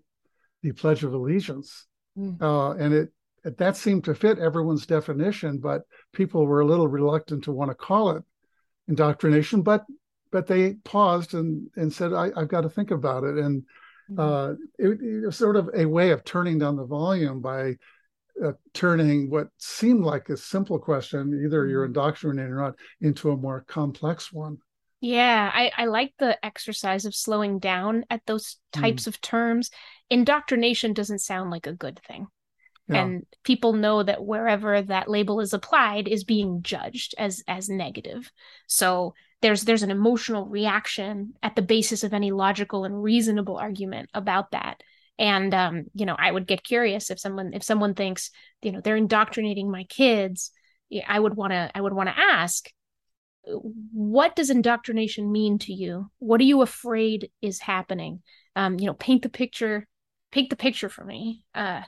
the 0.63 0.73
Pledge 0.73 1.05
of 1.05 1.15
Allegiance? 1.15 1.87
Mm. 2.17 2.41
Uh, 2.43 2.73
and 2.73 2.95
it, 2.95 3.01
it, 3.01 3.13
that 3.45 3.77
seemed 3.77 4.05
to 4.05 4.15
fit 4.15 4.39
everyone's 4.39 4.87
definition, 4.87 5.59
but 5.59 5.83
people 6.13 6.47
were 6.47 6.61
a 6.61 6.67
little 6.67 6.89
reluctant 6.89 7.45
to 7.45 7.53
want 7.53 7.71
to 7.71 7.75
call 7.75 8.11
it 8.11 8.23
indoctrination. 8.89 9.63
But 9.63 9.85
but 10.31 10.47
they 10.47 10.75
paused 10.85 11.35
and 11.35 11.69
and 11.77 11.93
said, 11.93 12.13
I, 12.13 12.31
have 12.39 12.49
got 12.49 12.63
to 12.63 12.71
think 12.71 12.91
about 12.91 13.25
it. 13.25 13.39
And 13.39 13.63
mm. 14.11 14.19
uh, 14.19 14.55
it, 14.79 15.01
it 15.01 15.27
was 15.27 15.37
sort 15.37 15.57
of 15.57 15.71
a 15.75 15.87
way 15.87 16.11
of 16.11 16.25
turning 16.25 16.59
down 16.59 16.77
the 16.77 16.85
volume 16.85 17.41
by 17.41 17.77
uh, 18.45 18.53
turning 18.73 19.31
what 19.31 19.49
seemed 19.59 20.05
like 20.05 20.29
a 20.29 20.37
simple 20.37 20.79
question, 20.79 21.43
either 21.45 21.67
you're 21.67 21.83
mm-hmm. 21.83 21.91
indoctrinated 21.91 22.53
or 22.53 22.57
not, 22.57 22.75
into 23.01 23.31
a 23.31 23.37
more 23.37 23.65
complex 23.67 24.33
one. 24.33 24.59
Yeah, 25.01 25.51
I, 25.55 25.71
I 25.77 25.85
like 25.87 26.15
the 26.19 26.45
exercise 26.45 27.05
of 27.05 27.15
slowing 27.15 27.61
down 27.61 28.05
at 28.11 28.23
those 28.27 28.57
types 28.73 29.05
mm. 29.05 29.09
of 29.09 29.21
terms. 29.21 29.71
Indoctrination 30.11 30.93
doesn't 30.93 31.21
sound 31.21 31.51
like 31.51 31.67
a 31.67 31.73
good 31.73 32.01
thing. 32.07 32.27
Yeah. 32.89 33.05
And 33.05 33.27
people 33.45 33.73
know 33.75 34.03
that 34.03 34.25
wherever 34.25 34.81
that 34.81 35.11
label 35.11 35.41
is 35.41 35.53
applied 35.53 36.09
is 36.09 36.25
being 36.25 36.63
judged 36.63 37.15
as 37.19 37.43
as 37.47 37.69
negative. 37.69 38.31
So 38.67 39.15
there's 39.43 39.65
there's 39.65 39.83
an 39.83 39.91
emotional 39.91 40.47
reaction 40.47 41.35
at 41.43 41.55
the 41.55 41.63
basis 41.63 42.03
of 42.03 42.15
any 42.15 42.31
logical 42.31 42.85
and 42.85 43.03
reasonable 43.03 43.57
argument 43.57 44.11
about 44.15 44.51
that 44.51 44.81
and 45.17 45.55
um, 45.55 45.85
you 45.95 46.07
know 46.07 46.17
i 46.19 46.31
would 46.31 46.47
get 46.47 46.65
curious 46.65 47.09
if 47.09 47.21
someone 47.21 47.53
if 47.53 47.63
someone 47.63 47.95
thinks 47.95 48.33
you 48.63 48.73
know 48.73 48.81
they're 48.81 48.97
indoctrinating 48.97 49.71
my 49.71 49.85
kids 49.85 50.51
i 51.07 51.19
would 51.19 51.37
want 51.37 51.53
to 51.53 51.71
i 51.73 51.81
would 51.81 51.93
want 51.93 52.09
to 52.09 52.19
ask 52.19 52.69
what 53.45 54.37
does 54.37 54.51
indoctrination 54.51 55.31
mean 55.31 55.59
to 55.59 55.73
you? 55.73 56.11
What 56.19 56.41
are 56.41 56.45
you 56.45 56.63
afraid 56.63 57.31
is 57.41 57.61
happening? 57.61 58.23
Um, 58.57 58.79
you 58.79 58.87
know, 58.87 58.95
paint 58.95 59.23
the 59.23 59.29
picture, 59.29 59.87
paint 60.33 60.51
the 60.51 60.57
picture 60.57 60.89
for 60.89 61.05
me. 61.05 61.43
Uh, 61.55 61.83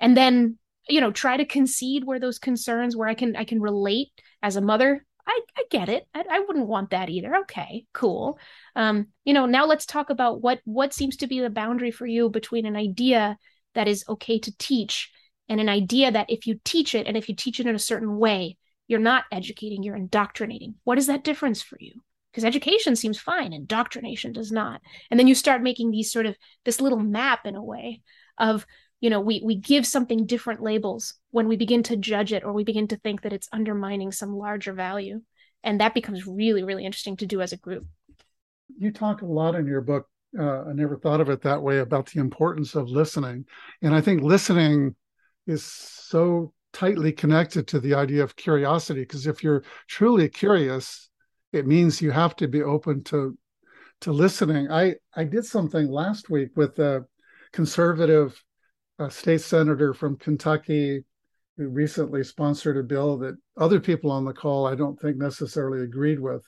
and 0.00 0.16
then, 0.16 0.58
you 0.88 1.00
know, 1.00 1.10
try 1.10 1.36
to 1.36 1.44
concede 1.44 2.04
where 2.04 2.20
those 2.20 2.38
concerns, 2.38 2.96
where 2.96 3.08
I 3.08 3.14
can, 3.14 3.36
I 3.36 3.44
can 3.44 3.60
relate 3.60 4.08
as 4.42 4.56
a 4.56 4.60
mother. 4.60 5.04
I, 5.26 5.40
I 5.56 5.64
get 5.70 5.88
it. 5.88 6.06
I, 6.14 6.24
I 6.30 6.40
wouldn't 6.40 6.66
want 6.66 6.90
that 6.90 7.08
either. 7.08 7.34
Okay, 7.36 7.86
cool. 7.94 8.38
Um, 8.76 9.06
you 9.24 9.32
know, 9.32 9.46
now 9.46 9.64
let's 9.64 9.86
talk 9.86 10.10
about 10.10 10.42
what 10.42 10.60
what 10.64 10.92
seems 10.92 11.16
to 11.18 11.26
be 11.26 11.40
the 11.40 11.48
boundary 11.48 11.90
for 11.90 12.06
you 12.06 12.28
between 12.28 12.66
an 12.66 12.76
idea 12.76 13.38
that 13.74 13.88
is 13.88 14.04
okay 14.06 14.38
to 14.40 14.56
teach 14.58 15.10
and 15.48 15.60
an 15.60 15.70
idea 15.70 16.12
that 16.12 16.28
if 16.28 16.46
you 16.46 16.60
teach 16.62 16.94
it 16.94 17.06
and 17.06 17.16
if 17.16 17.28
you 17.30 17.34
teach 17.34 17.58
it 17.58 17.66
in 17.66 17.74
a 17.74 17.78
certain 17.78 18.18
way, 18.18 18.58
you're 18.86 19.00
not 19.00 19.24
educating, 19.32 19.82
you're 19.82 19.96
indoctrinating. 19.96 20.74
What 20.84 20.98
is 20.98 21.06
that 21.06 21.24
difference 21.24 21.62
for 21.62 21.78
you? 21.80 22.02
Because 22.30 22.44
education 22.44 22.94
seems 22.94 23.18
fine, 23.18 23.52
indoctrination 23.54 24.32
does 24.32 24.52
not. 24.52 24.82
And 25.10 25.18
then 25.18 25.26
you 25.26 25.34
start 25.34 25.62
making 25.62 25.90
these 25.90 26.12
sort 26.12 26.26
of 26.26 26.36
this 26.66 26.80
little 26.80 26.98
map 26.98 27.46
in 27.46 27.54
a 27.54 27.62
way 27.62 28.02
of, 28.36 28.66
you 29.04 29.10
know, 29.10 29.20
we 29.20 29.42
we 29.44 29.54
give 29.54 29.86
something 29.86 30.24
different 30.24 30.62
labels 30.62 31.12
when 31.30 31.46
we 31.46 31.58
begin 31.58 31.82
to 31.82 31.94
judge 31.94 32.32
it 32.32 32.42
or 32.42 32.54
we 32.54 32.64
begin 32.64 32.88
to 32.88 32.96
think 32.96 33.20
that 33.20 33.34
it's 33.34 33.50
undermining 33.52 34.10
some 34.10 34.34
larger 34.34 34.72
value. 34.72 35.20
And 35.62 35.78
that 35.78 35.92
becomes 35.92 36.26
really, 36.26 36.64
really 36.64 36.86
interesting 36.86 37.18
to 37.18 37.26
do 37.26 37.42
as 37.42 37.52
a 37.52 37.58
group. 37.58 37.84
You 38.78 38.90
talk 38.90 39.20
a 39.20 39.26
lot 39.26 39.56
in 39.56 39.66
your 39.66 39.82
book. 39.82 40.08
Uh, 40.38 40.62
I 40.62 40.72
never 40.72 40.96
thought 40.96 41.20
of 41.20 41.28
it 41.28 41.42
that 41.42 41.60
way 41.60 41.80
about 41.80 42.06
the 42.06 42.18
importance 42.18 42.74
of 42.74 42.88
listening. 42.88 43.44
And 43.82 43.94
I 43.94 44.00
think 44.00 44.22
listening 44.22 44.96
is 45.46 45.62
so 45.62 46.54
tightly 46.72 47.12
connected 47.12 47.68
to 47.68 47.80
the 47.80 47.92
idea 47.92 48.22
of 48.22 48.36
curiosity 48.36 49.00
because 49.00 49.26
if 49.26 49.44
you're 49.44 49.64
truly 49.86 50.30
curious 50.30 51.10
it 51.52 51.66
means 51.66 52.00
you 52.00 52.10
have 52.10 52.34
to 52.36 52.48
be 52.48 52.62
open 52.62 53.04
to 53.04 53.38
to 54.00 54.10
listening 54.10 54.68
i 54.72 54.92
i 55.14 55.22
did 55.22 55.44
something 55.44 55.86
last 55.86 56.30
week 56.30 56.48
with 56.56 56.76
a 56.80 57.04
conservative 57.52 58.42
uh, 58.98 59.08
state 59.08 59.40
senator 59.40 59.92
from 59.92 60.16
kentucky 60.16 61.04
who 61.56 61.68
recently 61.68 62.24
sponsored 62.24 62.76
a 62.76 62.82
bill 62.82 63.16
that 63.16 63.36
other 63.56 63.80
people 63.80 64.10
on 64.10 64.24
the 64.24 64.32
call 64.32 64.66
i 64.66 64.74
don't 64.74 65.00
think 65.00 65.16
necessarily 65.16 65.82
agreed 65.82 66.20
with 66.20 66.46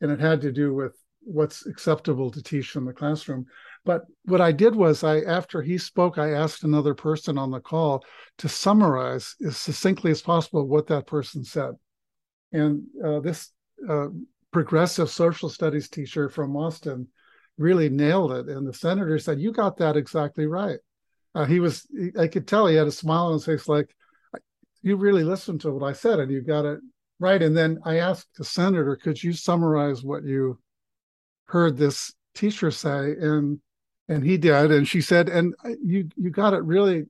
and 0.00 0.10
it 0.10 0.20
had 0.20 0.40
to 0.40 0.52
do 0.52 0.74
with 0.74 0.94
what's 1.22 1.66
acceptable 1.66 2.30
to 2.30 2.42
teach 2.42 2.76
in 2.76 2.84
the 2.84 2.92
classroom 2.92 3.46
but 3.86 4.04
what 4.24 4.40
I 4.40 4.50
did 4.50 4.74
was 4.74 5.04
I 5.04 5.20
after 5.20 5.62
he 5.62 5.78
spoke, 5.78 6.18
I 6.18 6.32
asked 6.32 6.64
another 6.64 6.92
person 6.92 7.38
on 7.38 7.52
the 7.52 7.60
call 7.60 8.04
to 8.38 8.48
summarize 8.48 9.36
as 9.46 9.56
succinctly 9.56 10.10
as 10.10 10.20
possible 10.20 10.66
what 10.66 10.88
that 10.88 11.06
person 11.06 11.44
said. 11.44 11.74
And 12.52 12.82
uh, 13.02 13.20
this 13.20 13.52
uh, 13.88 14.08
progressive 14.52 15.08
social 15.08 15.48
studies 15.48 15.88
teacher 15.88 16.28
from 16.28 16.56
Austin 16.56 17.06
really 17.58 17.88
nailed 17.88 18.32
it. 18.32 18.48
And 18.48 18.66
the 18.66 18.74
senator 18.74 19.20
said, 19.20 19.40
"You 19.40 19.52
got 19.52 19.76
that 19.76 19.96
exactly 19.96 20.46
right." 20.46 20.80
Uh, 21.36 21.44
he 21.44 21.60
was, 21.60 21.86
I 22.18 22.28
could 22.28 22.48
tell 22.48 22.66
he 22.66 22.76
had 22.76 22.86
a 22.86 22.92
smile 22.92 23.26
on 23.26 23.34
his 23.34 23.44
face, 23.44 23.68
like, 23.68 23.94
"You 24.82 24.96
really 24.96 25.24
listened 25.24 25.60
to 25.62 25.70
what 25.70 25.86
I 25.86 25.92
said, 25.92 26.18
and 26.18 26.30
you 26.32 26.40
got 26.40 26.64
it 26.64 26.80
right." 27.20 27.42
And 27.42 27.56
then 27.56 27.78
I 27.84 27.98
asked 27.98 28.28
the 28.36 28.44
senator, 28.44 28.96
"Could 28.96 29.22
you 29.22 29.32
summarize 29.32 30.02
what 30.02 30.24
you 30.24 30.58
heard 31.46 31.76
this 31.76 32.12
teacher 32.34 32.70
say?" 32.70 33.16
And 33.20 33.60
and 34.08 34.24
he 34.24 34.36
did 34.36 34.70
and 34.70 34.86
she 34.86 35.00
said 35.00 35.28
and 35.28 35.54
you 35.82 36.08
you 36.16 36.30
got 36.30 36.54
it 36.54 36.62
really 36.62 37.04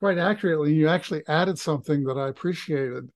quite 0.00 0.18
accurately 0.18 0.74
you 0.74 0.88
actually 0.88 1.22
added 1.28 1.58
something 1.58 2.04
that 2.04 2.18
i 2.18 2.28
appreciated 2.28 3.08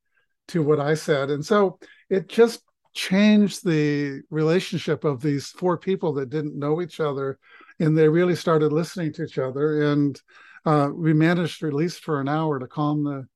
to 0.47 0.63
what 0.63 0.81
i 0.81 0.95
said 0.95 1.31
and 1.31 1.45
so 1.45 1.79
it 2.09 2.29
just 2.29 2.63
changed 2.95 3.65
the 3.65 4.21
relationship 4.31 5.05
of 5.05 5.21
these 5.21 5.49
four 5.49 5.77
people 5.77 6.13
that 6.15 6.31
didn't 6.31 6.59
know 6.59 6.81
each 6.81 7.01
other 7.01 7.39
and 7.81 7.97
they 7.97 8.09
really 8.09 8.35
started 8.35 8.73
listening 8.73 9.13
to 9.13 9.25
each 9.25 9.39
other 9.39 9.93
and 9.93 10.21
uh, 10.67 10.91
we 10.93 11.13
managed 11.13 11.63
at 11.63 11.73
least 11.73 12.03
for 12.03 12.21
an 12.21 12.29
hour 12.29 12.59
to 12.59 12.67
calm 12.67 13.05
the 13.05 13.27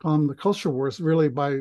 calm 0.00 0.26
the 0.26 0.34
culture 0.34 0.70
wars 0.70 1.00
really 1.00 1.28
by 1.28 1.60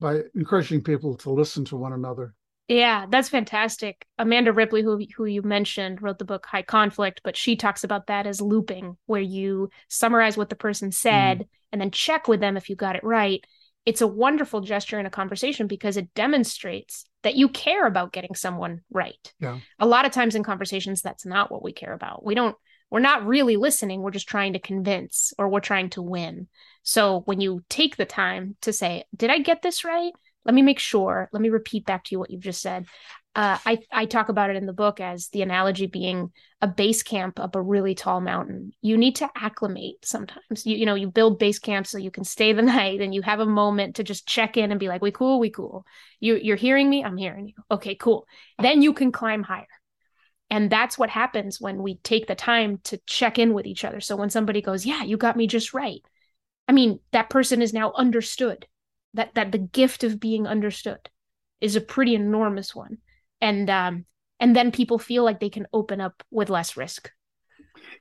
by 0.00 0.20
encouraging 0.34 0.82
people 0.82 1.16
to 1.16 1.30
listen 1.30 1.64
to 1.64 1.76
one 1.76 1.92
another 1.92 2.34
yeah, 2.68 3.06
that's 3.08 3.30
fantastic. 3.30 4.06
Amanda 4.18 4.52
Ripley, 4.52 4.82
who 4.82 5.00
who 5.16 5.24
you 5.24 5.40
mentioned, 5.40 6.02
wrote 6.02 6.18
the 6.18 6.26
book 6.26 6.44
High 6.44 6.62
Conflict, 6.62 7.22
but 7.24 7.34
she 7.34 7.56
talks 7.56 7.82
about 7.82 8.08
that 8.08 8.26
as 8.26 8.42
looping, 8.42 8.98
where 9.06 9.22
you 9.22 9.70
summarize 9.88 10.36
what 10.36 10.50
the 10.50 10.56
person 10.56 10.92
said 10.92 11.38
mm. 11.38 11.48
and 11.72 11.80
then 11.80 11.90
check 11.90 12.28
with 12.28 12.40
them 12.40 12.58
if 12.58 12.68
you 12.68 12.76
got 12.76 12.94
it 12.94 13.02
right. 13.02 13.42
It's 13.88 14.02
a 14.02 14.06
wonderful 14.06 14.60
gesture 14.60 15.00
in 15.00 15.06
a 15.06 15.10
conversation 15.10 15.66
because 15.66 15.96
it 15.96 16.12
demonstrates 16.12 17.06
that 17.22 17.36
you 17.36 17.48
care 17.48 17.86
about 17.86 18.12
getting 18.12 18.34
someone 18.34 18.82
right. 18.92 19.32
Yeah. 19.40 19.60
A 19.78 19.86
lot 19.86 20.04
of 20.04 20.12
times 20.12 20.34
in 20.34 20.44
conversations, 20.44 21.00
that's 21.00 21.24
not 21.24 21.50
what 21.50 21.64
we 21.64 21.72
care 21.72 21.94
about. 21.94 22.22
We 22.22 22.34
don't 22.34 22.54
we're 22.90 23.00
not 23.00 23.26
really 23.26 23.56
listening 23.56 24.00
we're 24.00 24.10
just 24.10 24.28
trying 24.28 24.54
to 24.54 24.58
convince 24.58 25.32
or 25.38 25.48
we're 25.48 25.60
trying 25.60 25.90
to 25.90 26.00
win 26.00 26.48
so 26.82 27.20
when 27.26 27.38
you 27.40 27.62
take 27.68 27.96
the 27.96 28.06
time 28.06 28.56
to 28.62 28.72
say 28.72 29.04
did 29.14 29.30
i 29.30 29.38
get 29.38 29.60
this 29.60 29.84
right 29.84 30.12
let 30.46 30.54
me 30.54 30.62
make 30.62 30.78
sure 30.78 31.28
let 31.30 31.42
me 31.42 31.50
repeat 31.50 31.84
back 31.84 32.04
to 32.04 32.14
you 32.14 32.18
what 32.18 32.30
you've 32.30 32.40
just 32.40 32.62
said 32.62 32.86
uh, 33.38 33.56
I, 33.64 33.78
I 33.92 34.06
talk 34.06 34.30
about 34.30 34.50
it 34.50 34.56
in 34.56 34.66
the 34.66 34.72
book 34.72 34.98
as 34.98 35.28
the 35.28 35.42
analogy 35.42 35.86
being 35.86 36.32
a 36.60 36.66
base 36.66 37.04
camp 37.04 37.38
up 37.38 37.54
a 37.54 37.62
really 37.62 37.94
tall 37.94 38.20
mountain. 38.20 38.72
You 38.82 38.98
need 38.98 39.14
to 39.16 39.30
acclimate 39.36 40.04
sometimes. 40.04 40.66
You, 40.66 40.76
you 40.76 40.84
know, 40.84 40.96
you 40.96 41.08
build 41.08 41.38
base 41.38 41.60
camps 41.60 41.90
so 41.90 41.98
you 41.98 42.10
can 42.10 42.24
stay 42.24 42.52
the 42.52 42.62
night 42.78 43.00
and 43.00 43.14
you 43.14 43.22
have 43.22 43.38
a 43.38 43.46
moment 43.46 43.94
to 43.94 44.02
just 44.02 44.26
check 44.26 44.56
in 44.56 44.72
and 44.72 44.80
be 44.80 44.88
like, 44.88 45.02
we 45.02 45.12
cool, 45.12 45.38
we 45.38 45.50
cool. 45.50 45.86
You, 46.18 46.34
you're 46.34 46.56
hearing 46.56 46.90
me? 46.90 47.04
I'm 47.04 47.16
hearing 47.16 47.46
you. 47.46 47.54
Okay, 47.70 47.94
cool. 47.94 48.26
Then 48.60 48.82
you 48.82 48.92
can 48.92 49.12
climb 49.12 49.44
higher. 49.44 49.68
And 50.50 50.68
that's 50.68 50.98
what 50.98 51.08
happens 51.08 51.60
when 51.60 51.80
we 51.80 51.98
take 51.98 52.26
the 52.26 52.34
time 52.34 52.80
to 52.84 52.98
check 53.06 53.38
in 53.38 53.54
with 53.54 53.66
each 53.66 53.84
other. 53.84 54.00
So 54.00 54.16
when 54.16 54.30
somebody 54.30 54.62
goes, 54.62 54.84
yeah, 54.84 55.04
you 55.04 55.16
got 55.16 55.36
me 55.36 55.46
just 55.46 55.72
right. 55.72 56.02
I 56.66 56.72
mean, 56.72 56.98
that 57.12 57.30
person 57.30 57.62
is 57.62 57.72
now 57.72 57.92
understood 57.94 58.66
that 59.14 59.36
that 59.36 59.52
the 59.52 59.58
gift 59.58 60.02
of 60.02 60.18
being 60.18 60.48
understood 60.48 61.08
is 61.60 61.76
a 61.76 61.80
pretty 61.80 62.16
enormous 62.16 62.74
one 62.74 62.98
and 63.40 63.70
um 63.70 64.04
and 64.40 64.54
then 64.54 64.70
people 64.70 64.98
feel 64.98 65.24
like 65.24 65.40
they 65.40 65.50
can 65.50 65.66
open 65.72 66.00
up 66.00 66.22
with 66.30 66.50
less 66.50 66.76
risk 66.76 67.10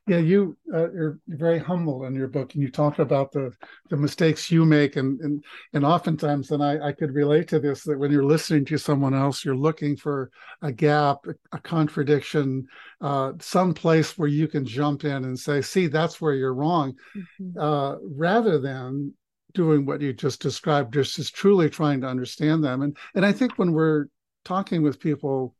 yeah 0.07 0.17
you 0.17 0.57
uh, 0.73 0.91
you're 0.91 1.19
very 1.27 1.59
humble 1.59 2.05
in 2.05 2.15
your 2.15 2.27
book 2.27 2.53
and 2.53 2.63
you 2.63 2.71
talk 2.71 2.97
about 2.99 3.31
the 3.31 3.51
the 3.89 3.97
mistakes 3.97 4.51
you 4.51 4.65
make 4.65 4.95
and 4.95 5.19
and 5.21 5.43
and 5.73 5.85
oftentimes 5.85 6.51
and 6.51 6.63
i 6.63 6.87
i 6.87 6.91
could 6.91 7.13
relate 7.13 7.47
to 7.47 7.59
this 7.59 7.83
that 7.83 7.97
when 7.97 8.11
you're 8.11 8.23
listening 8.25 8.65
to 8.65 8.77
someone 8.77 9.13
else 9.13 9.45
you're 9.45 9.55
looking 9.55 9.95
for 9.95 10.31
a 10.63 10.71
gap 10.71 11.17
a, 11.51 11.59
contradiction 11.59 12.65
uh 13.01 13.33
some 13.39 13.73
place 13.73 14.17
where 14.17 14.29
you 14.29 14.47
can 14.47 14.65
jump 14.65 15.03
in 15.03 15.25
and 15.25 15.37
say 15.37 15.61
see 15.61 15.87
that's 15.87 16.19
where 16.19 16.33
you're 16.33 16.55
wrong 16.55 16.93
mm-hmm. 17.15 17.59
uh 17.59 17.95
rather 18.01 18.59
than 18.59 19.13
doing 19.57 19.87
what 19.87 20.01
you 20.01 20.13
just 20.13 20.39
described, 20.39 20.93
just 20.93 21.17
is 21.17 21.31
truly 21.31 21.67
trying 21.67 21.99
to 21.99 22.07
understand 22.07 22.63
them. 22.63 22.83
And 22.83 22.95
and 23.15 23.25
I 23.25 23.31
think 23.31 23.57
when 23.57 23.73
we're 23.73 24.05
talking 24.47 24.81
with 24.81 24.99
people 24.99 25.55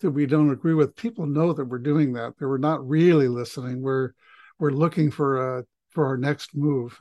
that 0.00 0.10
we 0.10 0.24
don't 0.24 0.50
agree 0.50 0.74
with, 0.74 0.96
people 0.96 1.26
know 1.26 1.52
that 1.52 1.66
we're 1.66 1.78
doing 1.78 2.14
that. 2.14 2.38
That 2.38 2.48
we're 2.48 2.58
not 2.58 2.86
really 2.88 3.28
listening. 3.28 3.82
We're 3.82 4.12
we're 4.58 4.70
looking 4.70 5.10
for 5.10 5.58
a 5.58 5.64
for 5.90 6.06
our 6.06 6.16
next 6.16 6.56
move. 6.56 6.98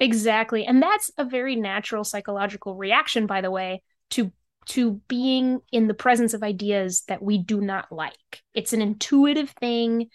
Exactly. 0.00 0.64
And 0.64 0.82
that's 0.82 1.10
a 1.18 1.24
very 1.24 1.56
natural 1.56 2.04
psychological 2.04 2.74
reaction, 2.74 3.26
by 3.26 3.40
the 3.40 3.50
way, 3.50 3.82
to 4.10 4.32
to 4.66 5.00
being 5.08 5.60
in 5.72 5.88
the 5.88 5.94
presence 5.94 6.34
of 6.34 6.42
ideas 6.42 7.02
that 7.08 7.22
we 7.22 7.38
do 7.38 7.60
not 7.60 7.90
like. 7.90 8.42
It's 8.54 8.72
an 8.72 8.82
intuitive 8.82 9.50
thing. 9.60 10.08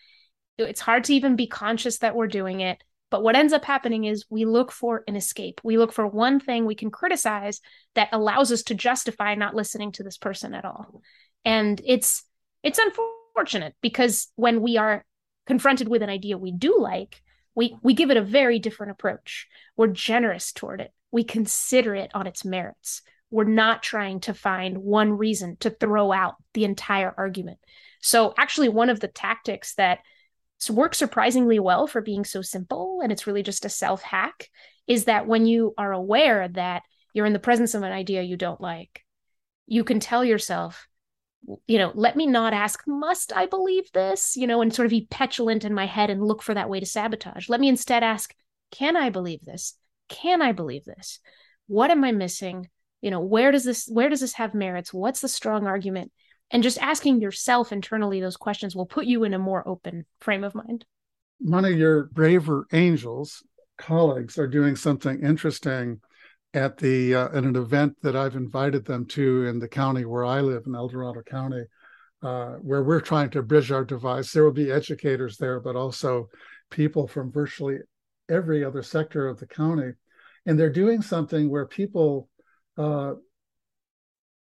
It's 0.58 0.82
hard 0.82 1.04
to 1.06 1.14
even 1.14 1.36
be 1.36 1.48
conscious 1.48 2.00
that 2.00 2.16
we're 2.16 2.28
doing 2.28 2.62
it. 2.62 2.84
But 3.14 3.22
what 3.22 3.36
ends 3.36 3.54
up 3.54 3.64
happening 3.64 4.06
is 4.06 4.26
we 4.32 4.44
look 4.44 4.72
for 4.72 5.04
an 5.08 5.16
escape. 5.16 5.62
We 5.64 5.78
look 5.78 5.94
for 5.94 6.08
one 6.08 6.40
thing 6.40 6.66
we 6.66 6.74
can 6.74 6.90
criticize 6.90 7.62
that 7.94 8.10
allows 8.12 8.52
us 8.52 8.64
to 8.64 8.74
justify 8.74 9.36
not 9.36 9.54
listening 9.54 9.92
to 9.92 10.04
this 10.04 10.18
person 10.18 10.56
at 10.56 10.66
all. 10.66 11.04
And 11.46 11.80
it's 11.86 12.24
it's 12.64 12.80
unfortunate 12.80 13.76
because 13.84 14.30
when 14.36 14.64
we 14.64 14.78
are 14.78 15.06
confronted 15.46 15.90
with 15.90 16.02
an 16.02 16.10
idea 16.10 16.40
we 16.40 16.52
do 16.52 16.76
like, 16.80 17.22
we 17.54 17.78
we 17.84 17.94
give 17.94 18.10
it 18.10 18.18
a 18.18 18.24
very 18.24 18.58
different 18.58 18.94
approach. 18.94 19.48
We're 19.78 19.90
generous 19.90 20.52
toward 20.52 20.82
it. 20.82 20.92
We 21.12 21.24
consider 21.24 21.94
it 21.94 22.10
on 22.16 22.26
its 22.26 22.44
merits. 22.44 23.04
We're 23.30 23.44
not 23.44 23.84
trying 23.84 24.22
to 24.22 24.34
find 24.34 24.80
one 24.80 25.20
reason 25.20 25.58
to 25.58 25.70
throw 25.70 26.12
out 26.12 26.38
the 26.56 26.66
entire 26.66 27.14
argument. 27.16 27.60
So 28.02 28.34
actually 28.40 28.70
one 28.70 28.90
of 28.90 29.02
the 29.02 29.08
tactics 29.08 29.76
that 29.76 30.00
works 30.70 30.98
surprisingly 30.98 31.60
well 31.60 31.88
for 31.88 32.02
being 32.02 32.24
so 32.24 32.42
simple 32.42 33.02
and 33.04 33.12
it's 33.12 33.28
really 33.28 33.44
just 33.44 33.66
a 33.66 33.70
self 33.70 34.02
hack 34.02 34.50
is 34.88 35.06
that 35.06 35.28
when 35.28 35.46
you 35.46 35.74
are 35.78 35.92
aware 35.92 36.48
that 36.48 36.84
you're 37.14 37.26
in 37.26 37.34
the 37.34 37.40
presence 37.40 37.74
of 37.74 37.84
an 37.84 37.92
idea 37.92 38.22
you 38.22 38.38
don't 38.38 38.62
like 38.62 39.04
you 39.68 39.84
can 39.84 40.00
tell 40.00 40.24
yourself 40.24 40.88
you 41.68 41.78
know 41.78 41.92
let 41.94 42.16
me 42.16 42.26
not 42.26 42.54
ask 42.54 42.84
must 42.88 43.36
i 43.36 43.46
believe 43.46 43.92
this? 43.94 44.36
You 44.36 44.48
know 44.48 44.62
and 44.62 44.74
sort 44.74 44.86
of 44.86 44.92
be 44.92 45.08
petulant 45.10 45.66
in 45.66 45.74
my 45.74 45.86
head 45.86 46.10
and 46.10 46.24
look 46.24 46.42
for 46.42 46.54
that 46.54 46.70
way 46.70 46.80
to 46.80 46.86
sabotage. 46.86 47.50
Let 47.50 47.60
me 47.60 47.68
instead 47.68 48.04
ask 48.04 48.34
can 48.72 48.96
i 48.96 49.10
believe 49.10 49.42
this? 49.42 49.78
Can 50.10 50.42
i 50.42 50.52
believe 50.52 50.86
this? 50.86 51.20
What 51.68 51.92
am 51.92 52.04
i 52.04 52.12
missing? 52.12 52.70
You 53.02 53.12
know 53.12 53.20
where 53.20 53.52
does 53.52 53.66
this 53.66 53.88
where 53.92 54.10
does 54.10 54.22
this 54.22 54.34
have 54.34 54.54
merits? 54.54 54.94
What's 54.94 55.20
the 55.20 55.28
strong 55.28 55.68
argument 55.68 56.12
and 56.54 56.64
just 56.64 56.78
asking 56.78 57.20
yourself 57.20 57.72
internally 57.72 58.22
those 58.22 58.38
questions 58.38 58.76
will 58.76 58.86
put 58.86 59.06
you 59.06 59.26
in 59.26 59.34
a 59.34 59.40
more 59.40 59.68
open 59.68 60.06
frame 60.22 60.44
of 60.44 60.56
mind 60.56 60.86
one 61.40 61.66
of 61.66 61.74
your 61.74 62.06
braver 62.14 62.66
angels 62.72 63.44
colleagues 63.78 64.38
are 64.38 64.48
doing 64.48 64.76
something 64.76 65.22
interesting 65.22 66.00
at 66.54 66.78
the 66.78 67.16
uh, 67.16 67.28
at 67.30 67.44
an 67.44 67.56
event 67.56 67.98
that 68.02 68.16
I've 68.16 68.36
invited 68.36 68.86
them 68.86 69.06
to 69.08 69.46
in 69.46 69.60
the 69.60 69.68
county 69.68 70.06
where 70.06 70.26
I 70.26 70.42
live 70.42 70.64
in 70.68 70.76
El 70.76 70.88
Dorado 70.88 71.22
County, 71.24 71.64
uh, 72.22 72.54
where 72.56 72.84
we're 72.84 73.02
trying 73.02 73.30
to 73.32 73.42
bridge 73.42 73.72
our 73.72 73.84
divides. 73.84 74.32
There 74.32 74.44
will 74.44 74.52
be 74.52 74.72
educators 74.72 75.38
there, 75.38 75.60
but 75.60 75.76
also 75.76 76.30
people 76.70 77.08
from 77.08 77.32
virtually 77.32 77.80
every 78.30 78.64
other 78.64 78.84
sector 78.84 79.28
of 79.28 79.40
the 79.40 79.48
county, 79.48 79.94
and 80.46 80.60
they're 80.60 80.70
doing 80.70 81.02
something 81.02 81.50
where 81.50 81.66
people 81.66 82.30
uh, 82.78 83.14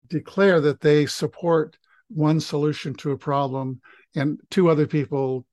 declare 0.08 0.60
that 0.60 0.80
they 0.80 1.06
support 1.06 1.76
one 2.14 2.40
solution 2.40 2.94
to 2.94 3.12
a 3.12 3.18
problem, 3.18 3.80
and 4.14 4.38
two 4.50 4.68
other 4.68 4.86
people 4.86 5.46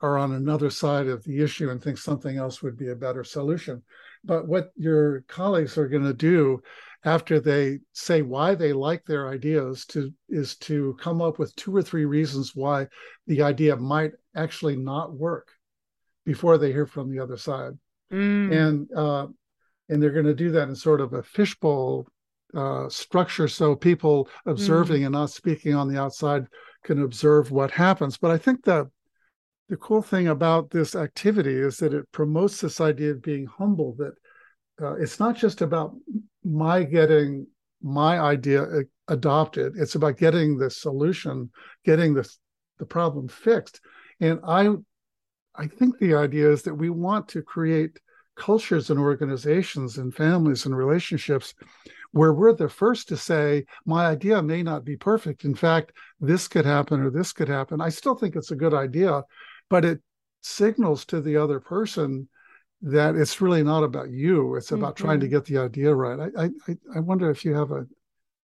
are 0.00 0.18
on 0.18 0.32
another 0.32 0.70
side 0.70 1.06
of 1.06 1.24
the 1.24 1.42
issue 1.42 1.70
and 1.70 1.82
think 1.82 1.98
something 1.98 2.36
else 2.36 2.62
would 2.62 2.76
be 2.76 2.90
a 2.90 2.96
better 2.96 3.24
solution. 3.24 3.82
But 4.24 4.46
what 4.46 4.70
your 4.76 5.22
colleagues 5.28 5.78
are 5.78 5.88
going 5.88 6.04
to 6.04 6.12
do 6.12 6.60
after 7.04 7.40
they 7.40 7.78
say 7.92 8.22
why 8.22 8.54
they 8.54 8.72
like 8.72 9.04
their 9.04 9.28
ideas 9.28 9.86
to 9.86 10.12
is 10.28 10.56
to 10.56 10.96
come 11.00 11.22
up 11.22 11.38
with 11.38 11.54
two 11.56 11.74
or 11.74 11.82
three 11.82 12.04
reasons 12.04 12.52
why 12.54 12.88
the 13.26 13.42
idea 13.42 13.76
might 13.76 14.12
actually 14.34 14.76
not 14.76 15.14
work 15.14 15.48
before 16.24 16.58
they 16.58 16.72
hear 16.72 16.86
from 16.86 17.10
the 17.10 17.20
other 17.20 17.36
side. 17.36 17.72
Mm. 18.12 18.52
And 18.52 18.92
uh, 18.92 19.26
and 19.88 20.02
they're 20.02 20.10
going 20.10 20.26
to 20.26 20.34
do 20.34 20.50
that 20.52 20.68
in 20.68 20.74
sort 20.74 21.00
of 21.00 21.12
a 21.12 21.22
fishbowl 21.22 22.08
uh, 22.54 22.88
structure 22.88 23.48
so 23.48 23.74
people 23.74 24.28
observing 24.46 25.02
mm. 25.02 25.06
and 25.06 25.12
not 25.12 25.30
speaking 25.30 25.74
on 25.74 25.92
the 25.92 26.00
outside 26.00 26.46
can 26.84 27.02
observe 27.02 27.50
what 27.50 27.70
happens. 27.70 28.16
But 28.16 28.30
I 28.30 28.38
think 28.38 28.64
that 28.64 28.86
the 29.68 29.76
cool 29.76 30.02
thing 30.02 30.28
about 30.28 30.70
this 30.70 30.94
activity 30.94 31.54
is 31.54 31.78
that 31.78 31.92
it 31.92 32.10
promotes 32.12 32.60
this 32.60 32.80
idea 32.80 33.10
of 33.10 33.22
being 33.22 33.46
humble 33.46 33.94
that 33.98 34.14
uh, 34.80 34.94
it's 34.94 35.18
not 35.18 35.36
just 35.36 35.62
about 35.62 35.94
my 36.44 36.82
getting 36.82 37.46
my 37.82 38.18
idea 38.18 38.62
uh, 38.62 38.82
adopted 39.08 39.74
it's 39.76 39.94
about 39.94 40.16
getting 40.16 40.56
the 40.56 40.70
solution 40.70 41.50
getting 41.84 42.14
the 42.14 42.28
the 42.78 42.86
problem 42.86 43.28
fixed 43.28 43.80
and 44.20 44.40
i 44.46 44.68
i 45.54 45.66
think 45.66 45.98
the 45.98 46.14
idea 46.14 46.50
is 46.50 46.62
that 46.62 46.74
we 46.74 46.90
want 46.90 47.28
to 47.28 47.42
create 47.42 47.98
cultures 48.36 48.90
and 48.90 48.98
organizations 48.98 49.98
and 49.98 50.14
families 50.14 50.66
and 50.66 50.76
relationships 50.76 51.54
where 52.12 52.32
we're 52.32 52.52
the 52.52 52.68
first 52.68 53.08
to 53.08 53.16
say 53.16 53.64
my 53.84 54.06
idea 54.06 54.42
may 54.42 54.62
not 54.62 54.84
be 54.84 54.96
perfect 54.96 55.44
in 55.44 55.54
fact 55.54 55.92
this 56.20 56.48
could 56.48 56.64
happen 56.64 57.00
or 57.00 57.10
this 57.10 57.32
could 57.32 57.48
happen 57.48 57.80
i 57.80 57.88
still 57.88 58.14
think 58.14 58.36
it's 58.36 58.50
a 58.50 58.56
good 58.56 58.74
idea 58.74 59.22
but 59.68 59.84
it 59.84 60.00
signals 60.42 61.04
to 61.04 61.20
the 61.20 61.36
other 61.36 61.60
person 61.60 62.28
that 62.82 63.16
it's 63.16 63.40
really 63.40 63.62
not 63.62 63.82
about 63.82 64.10
you 64.10 64.54
it's 64.54 64.72
about 64.72 64.94
mm-hmm. 64.94 65.06
trying 65.06 65.20
to 65.20 65.26
mm-hmm. 65.26 65.36
get 65.36 65.44
the 65.46 65.58
idea 65.58 65.94
right 65.94 66.30
I, 66.36 66.44
I 66.44 66.76
i 66.96 67.00
wonder 67.00 67.30
if 67.30 67.44
you 67.44 67.54
have 67.54 67.70
a 67.70 67.86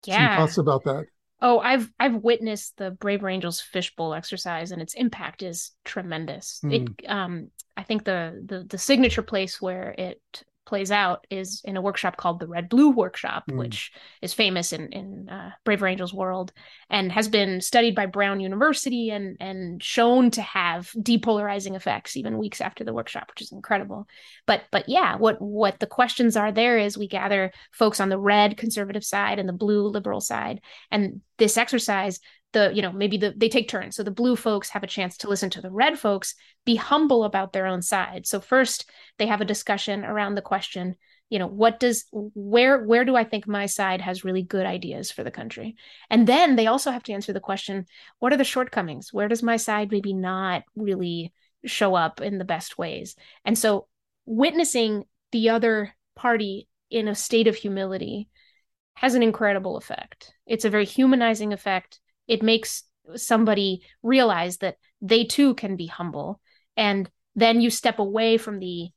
yeah. 0.06 0.36
some 0.36 0.38
thoughts 0.38 0.58
about 0.58 0.84
that 0.86 1.06
oh 1.42 1.60
i've 1.60 1.90
i've 2.00 2.16
witnessed 2.16 2.78
the 2.78 2.92
braver 2.92 3.30
angels 3.30 3.62
fishbowl 3.62 4.14
exercise 4.14 4.72
and 4.72 4.82
its 4.82 4.94
impact 4.94 5.44
is 5.44 5.72
tremendous 5.84 6.62
mm. 6.64 6.74
it 6.74 7.10
um 7.10 7.50
i 7.78 7.84
think 7.84 8.04
the 8.04 8.42
the 8.46 8.64
the 8.64 8.78
signature 8.78 9.22
place 9.24 9.62
where 9.62 9.94
it 9.98 10.44
plays 10.72 10.90
out 10.90 11.28
is 11.30 11.62
in 11.66 11.76
a 11.76 11.82
workshop 11.82 12.16
called 12.16 12.40
the 12.40 12.48
Red 12.48 12.70
Blue 12.70 12.92
Workshop, 12.92 13.44
mm. 13.52 13.58
which 13.58 13.92
is 14.22 14.34
famous 14.34 14.72
in 14.72 14.88
in 14.94 15.28
uh, 15.28 15.52
Braver 15.66 15.86
Angels 15.86 16.14
world 16.14 16.54
and 16.90 17.12
has 17.12 17.28
been 17.28 17.60
studied 17.60 17.94
by 17.94 18.06
Brown 18.06 18.40
University 18.40 19.10
and 19.10 19.36
and 19.42 19.84
shown 19.84 20.32
to 20.32 20.42
have 20.42 20.90
depolarizing 20.98 21.76
effects 21.76 22.16
even 22.16 22.38
weeks 22.38 22.62
after 22.62 22.86
the 22.86 22.94
workshop, 22.94 23.30
which 23.32 23.42
is 23.42 23.52
incredible. 23.52 24.08
But 24.48 24.64
but 24.72 24.88
yeah, 24.88 25.18
what 25.18 25.42
what 25.42 25.82
the 25.82 25.88
questions 25.88 26.38
are 26.38 26.54
there 26.54 26.78
is 26.78 26.98
we 26.98 27.10
gather 27.10 27.52
folks 27.74 28.00
on 28.00 28.08
the 28.08 28.18
red 28.18 28.56
conservative 28.56 29.04
side 29.04 29.40
and 29.40 29.50
the 29.50 29.54
blue 29.64 29.90
liberal 29.90 30.22
side, 30.22 30.62
and 30.90 31.20
this 31.38 31.58
exercise 31.58 32.22
the 32.54 32.72
you 32.74 32.82
know 32.82 32.92
maybe 32.92 33.18
the 33.18 33.34
they 33.36 33.50
take 33.50 33.70
turns. 33.70 33.96
So 33.96 34.04
the 34.04 34.12
blue 34.12 34.36
folks 34.36 34.70
have 34.70 34.84
a 34.84 34.88
chance 34.88 35.18
to 35.18 35.30
listen 35.30 35.50
to 35.52 35.62
the 35.62 35.72
red 35.72 35.98
folks 36.00 36.36
be 36.66 36.76
humble 36.76 37.24
about 37.24 37.54
their 37.54 37.66
own 37.66 37.82
side. 37.82 38.28
So 38.28 38.40
first 38.40 38.90
they 39.18 39.28
have 39.28 39.42
a 39.42 39.46
discussion 39.46 40.04
around 40.06 40.36
the 40.36 40.42
question 40.42 40.96
you 41.32 41.40
know 41.40 41.48
what 41.48 41.80
does 41.80 42.06
where 42.12 42.84
where 42.84 43.06
do 43.06 43.16
i 43.16 43.24
think 43.24 43.48
my 43.48 43.66
side 43.66 44.02
has 44.02 44.26
really 44.26 44.44
good 44.44 44.66
ideas 44.66 45.10
for 45.10 45.24
the 45.24 45.32
country? 45.32 45.76
And 46.10 46.28
then 46.28 46.58
they 46.58 46.68
also 46.68 46.92
have 46.92 47.04
to 47.04 47.14
answer 47.14 47.34
the 47.34 47.40
question 47.40 47.86
what 48.20 48.34
are 48.34 48.38
the 48.38 48.44
shortcomings? 48.44 49.14
Where 49.14 49.30
does 49.30 49.42
my 49.42 49.56
side 49.56 49.92
maybe 49.92 50.14
not 50.14 50.64
really 50.76 51.34
show 51.66 51.96
up 51.96 52.22
in 52.22 52.38
the 52.38 52.46
best 52.46 52.78
ways? 52.78 53.16
And 53.46 53.58
so 53.58 53.88
witnessing 54.26 55.06
the 55.32 55.50
other 55.50 55.96
party 56.16 56.68
in 56.90 57.08
a 57.08 57.16
state 57.16 57.48
of 57.48 57.56
humility 57.56 58.28
has 58.96 59.16
an 59.16 59.24
incredible 59.24 59.78
effect. 59.78 60.34
It's 60.46 60.66
a 60.66 60.70
very 60.70 60.86
humanizing 60.86 61.54
effect 61.54 62.01
it 62.32 62.42
makes 62.42 62.84
somebody 63.16 63.82
realize 64.02 64.58
that 64.58 64.78
they 65.02 65.26
too 65.26 65.54
can 65.56 65.76
be 65.76 65.88
humble. 65.88 66.40
And 66.78 67.10
then 67.36 67.60
you 67.60 67.70
step 67.70 68.00
away 68.00 68.38
from 68.38 68.60
the 68.60 68.90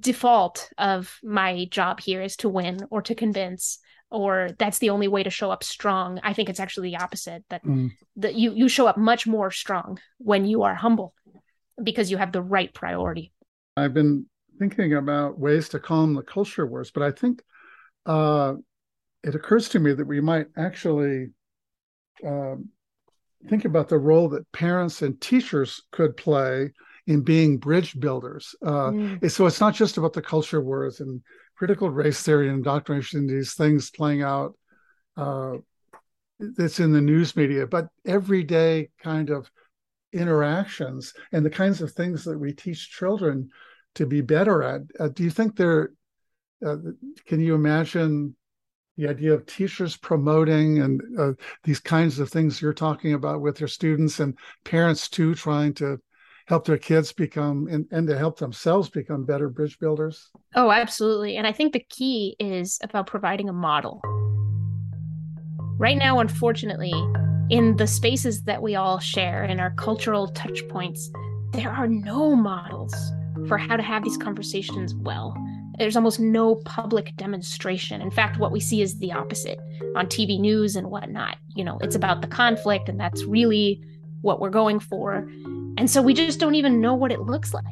default 0.00 0.70
of 0.78 1.18
my 1.22 1.66
job 1.70 2.00
here 2.00 2.22
is 2.22 2.36
to 2.36 2.48
win 2.48 2.86
or 2.90 3.02
to 3.02 3.14
convince 3.14 3.78
or 4.10 4.50
that's 4.58 4.78
the 4.78 4.88
only 4.88 5.08
way 5.08 5.22
to 5.22 5.28
show 5.30 5.50
up 5.50 5.62
strong. 5.62 6.18
I 6.22 6.32
think 6.32 6.48
it's 6.48 6.60
actually 6.60 6.90
the 6.90 7.02
opposite 7.02 7.44
that 7.50 7.62
mm. 7.62 7.90
that 8.16 8.34
you 8.34 8.54
you 8.54 8.68
show 8.68 8.86
up 8.86 8.96
much 8.96 9.26
more 9.26 9.50
strong 9.50 9.98
when 10.16 10.46
you 10.46 10.62
are 10.62 10.74
humble 10.74 11.12
because 11.82 12.10
you 12.10 12.16
have 12.16 12.32
the 12.32 12.40
right 12.40 12.72
priority. 12.72 13.32
I've 13.76 13.92
been 13.92 14.26
thinking 14.58 14.94
about 14.94 15.38
ways 15.38 15.68
to 15.70 15.78
calm 15.78 16.14
the 16.14 16.22
culture 16.22 16.66
wars 16.66 16.90
but 16.90 17.02
i 17.02 17.10
think 17.10 17.42
uh, 18.06 18.54
it 19.22 19.34
occurs 19.34 19.68
to 19.68 19.78
me 19.78 19.92
that 19.92 20.06
we 20.06 20.20
might 20.20 20.46
actually 20.56 21.28
um, 22.26 22.68
think 23.48 23.64
about 23.64 23.88
the 23.88 23.98
role 23.98 24.28
that 24.30 24.50
parents 24.52 25.02
and 25.02 25.20
teachers 25.20 25.82
could 25.92 26.16
play 26.16 26.72
in 27.06 27.22
being 27.22 27.56
bridge 27.56 27.98
builders. 27.98 28.54
Uh, 28.62 28.90
mm. 28.90 29.30
So 29.30 29.46
it's 29.46 29.60
not 29.60 29.74
just 29.74 29.96
about 29.96 30.12
the 30.12 30.22
culture 30.22 30.60
wars 30.60 31.00
and 31.00 31.22
critical 31.56 31.90
race 31.90 32.22
theory 32.22 32.48
and 32.48 32.58
indoctrination, 32.58 33.26
these 33.26 33.54
things 33.54 33.90
playing 33.90 34.22
out 34.22 34.54
uh, 35.16 35.54
that's 36.38 36.80
in 36.80 36.92
the 36.92 37.00
news 37.00 37.34
media, 37.34 37.66
but 37.66 37.88
everyday 38.06 38.90
kind 39.02 39.30
of 39.30 39.50
interactions 40.12 41.12
and 41.32 41.44
the 41.44 41.50
kinds 41.50 41.80
of 41.80 41.92
things 41.92 42.24
that 42.24 42.38
we 42.38 42.52
teach 42.52 42.90
children 42.90 43.48
to 43.94 44.06
be 44.06 44.20
better 44.20 44.62
at. 44.62 44.82
Uh, 45.00 45.08
do 45.08 45.24
you 45.24 45.30
think 45.30 45.56
there, 45.56 45.90
uh, 46.64 46.76
can 47.26 47.40
you 47.40 47.54
imagine 47.54 48.36
the 48.98 49.08
idea 49.08 49.32
of 49.32 49.46
teachers 49.46 49.96
promoting 49.96 50.80
and 50.80 51.00
uh, 51.18 51.32
these 51.62 51.78
kinds 51.78 52.18
of 52.18 52.28
things 52.28 52.60
you're 52.60 52.74
talking 52.74 53.14
about 53.14 53.40
with 53.40 53.56
their 53.56 53.68
students 53.68 54.18
and 54.18 54.36
parents 54.64 55.08
too 55.08 55.36
trying 55.36 55.72
to 55.72 55.98
help 56.48 56.64
their 56.64 56.78
kids 56.78 57.12
become 57.12 57.68
and, 57.70 57.86
and 57.92 58.08
to 58.08 58.18
help 58.18 58.38
themselves 58.38 58.88
become 58.88 59.24
better 59.24 59.48
bridge 59.48 59.78
builders? 59.78 60.30
Oh 60.56 60.72
absolutely. 60.72 61.36
And 61.36 61.46
i 61.46 61.52
think 61.52 61.72
the 61.72 61.84
key 61.88 62.34
is 62.40 62.78
about 62.82 63.06
providing 63.06 63.48
a 63.48 63.52
model. 63.52 64.00
Right 65.78 65.96
now 65.96 66.18
unfortunately 66.18 66.92
in 67.50 67.76
the 67.76 67.86
spaces 67.86 68.42
that 68.42 68.60
we 68.60 68.74
all 68.74 68.98
share 68.98 69.44
in 69.44 69.60
our 69.60 69.70
cultural 69.70 70.28
touch 70.28 70.66
points 70.68 71.10
there 71.52 71.70
are 71.70 71.86
no 71.86 72.34
models 72.34 72.94
for 73.46 73.56
how 73.56 73.76
to 73.76 73.82
have 73.82 74.04
these 74.04 74.18
conversations 74.18 74.94
well 74.96 75.34
there's 75.78 75.96
almost 75.96 76.20
no 76.20 76.56
public 76.56 77.14
demonstration. 77.16 78.00
In 78.00 78.10
fact, 78.10 78.38
what 78.38 78.52
we 78.52 78.60
see 78.60 78.82
is 78.82 78.98
the 78.98 79.12
opposite 79.12 79.58
on 79.96 80.06
TV 80.06 80.38
news 80.38 80.76
and 80.76 80.90
whatnot. 80.90 81.36
You 81.54 81.64
know, 81.64 81.78
it's 81.80 81.94
about 81.94 82.20
the 82.20 82.28
conflict, 82.28 82.88
and 82.88 82.98
that's 82.98 83.24
really 83.24 83.82
what 84.22 84.40
we're 84.40 84.50
going 84.50 84.80
for. 84.80 85.28
And 85.76 85.90
so 85.90 86.02
we 86.02 86.14
just 86.14 86.40
don't 86.40 86.56
even 86.56 86.80
know 86.80 86.94
what 86.94 87.12
it 87.12 87.20
looks 87.20 87.54
like. 87.54 87.64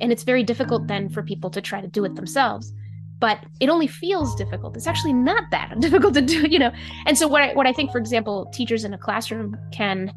And 0.00 0.12
it's 0.12 0.22
very 0.22 0.42
difficult 0.42 0.86
then 0.86 1.08
for 1.08 1.22
people 1.22 1.50
to 1.50 1.60
try 1.60 1.80
to 1.80 1.88
do 1.88 2.04
it 2.04 2.14
themselves. 2.14 2.72
But 3.18 3.44
it 3.60 3.68
only 3.68 3.86
feels 3.86 4.34
difficult. 4.34 4.76
It's 4.76 4.86
actually 4.86 5.12
not 5.12 5.44
that 5.50 5.74
difficult 5.80 6.14
to 6.14 6.22
do, 6.22 6.48
you 6.48 6.58
know. 6.58 6.72
And 7.06 7.18
so 7.18 7.28
what 7.28 7.42
I 7.42 7.52
what 7.54 7.66
I 7.66 7.72
think, 7.72 7.92
for 7.92 7.98
example, 7.98 8.50
teachers 8.54 8.84
in 8.84 8.94
a 8.94 8.98
classroom 8.98 9.56
can 9.72 10.12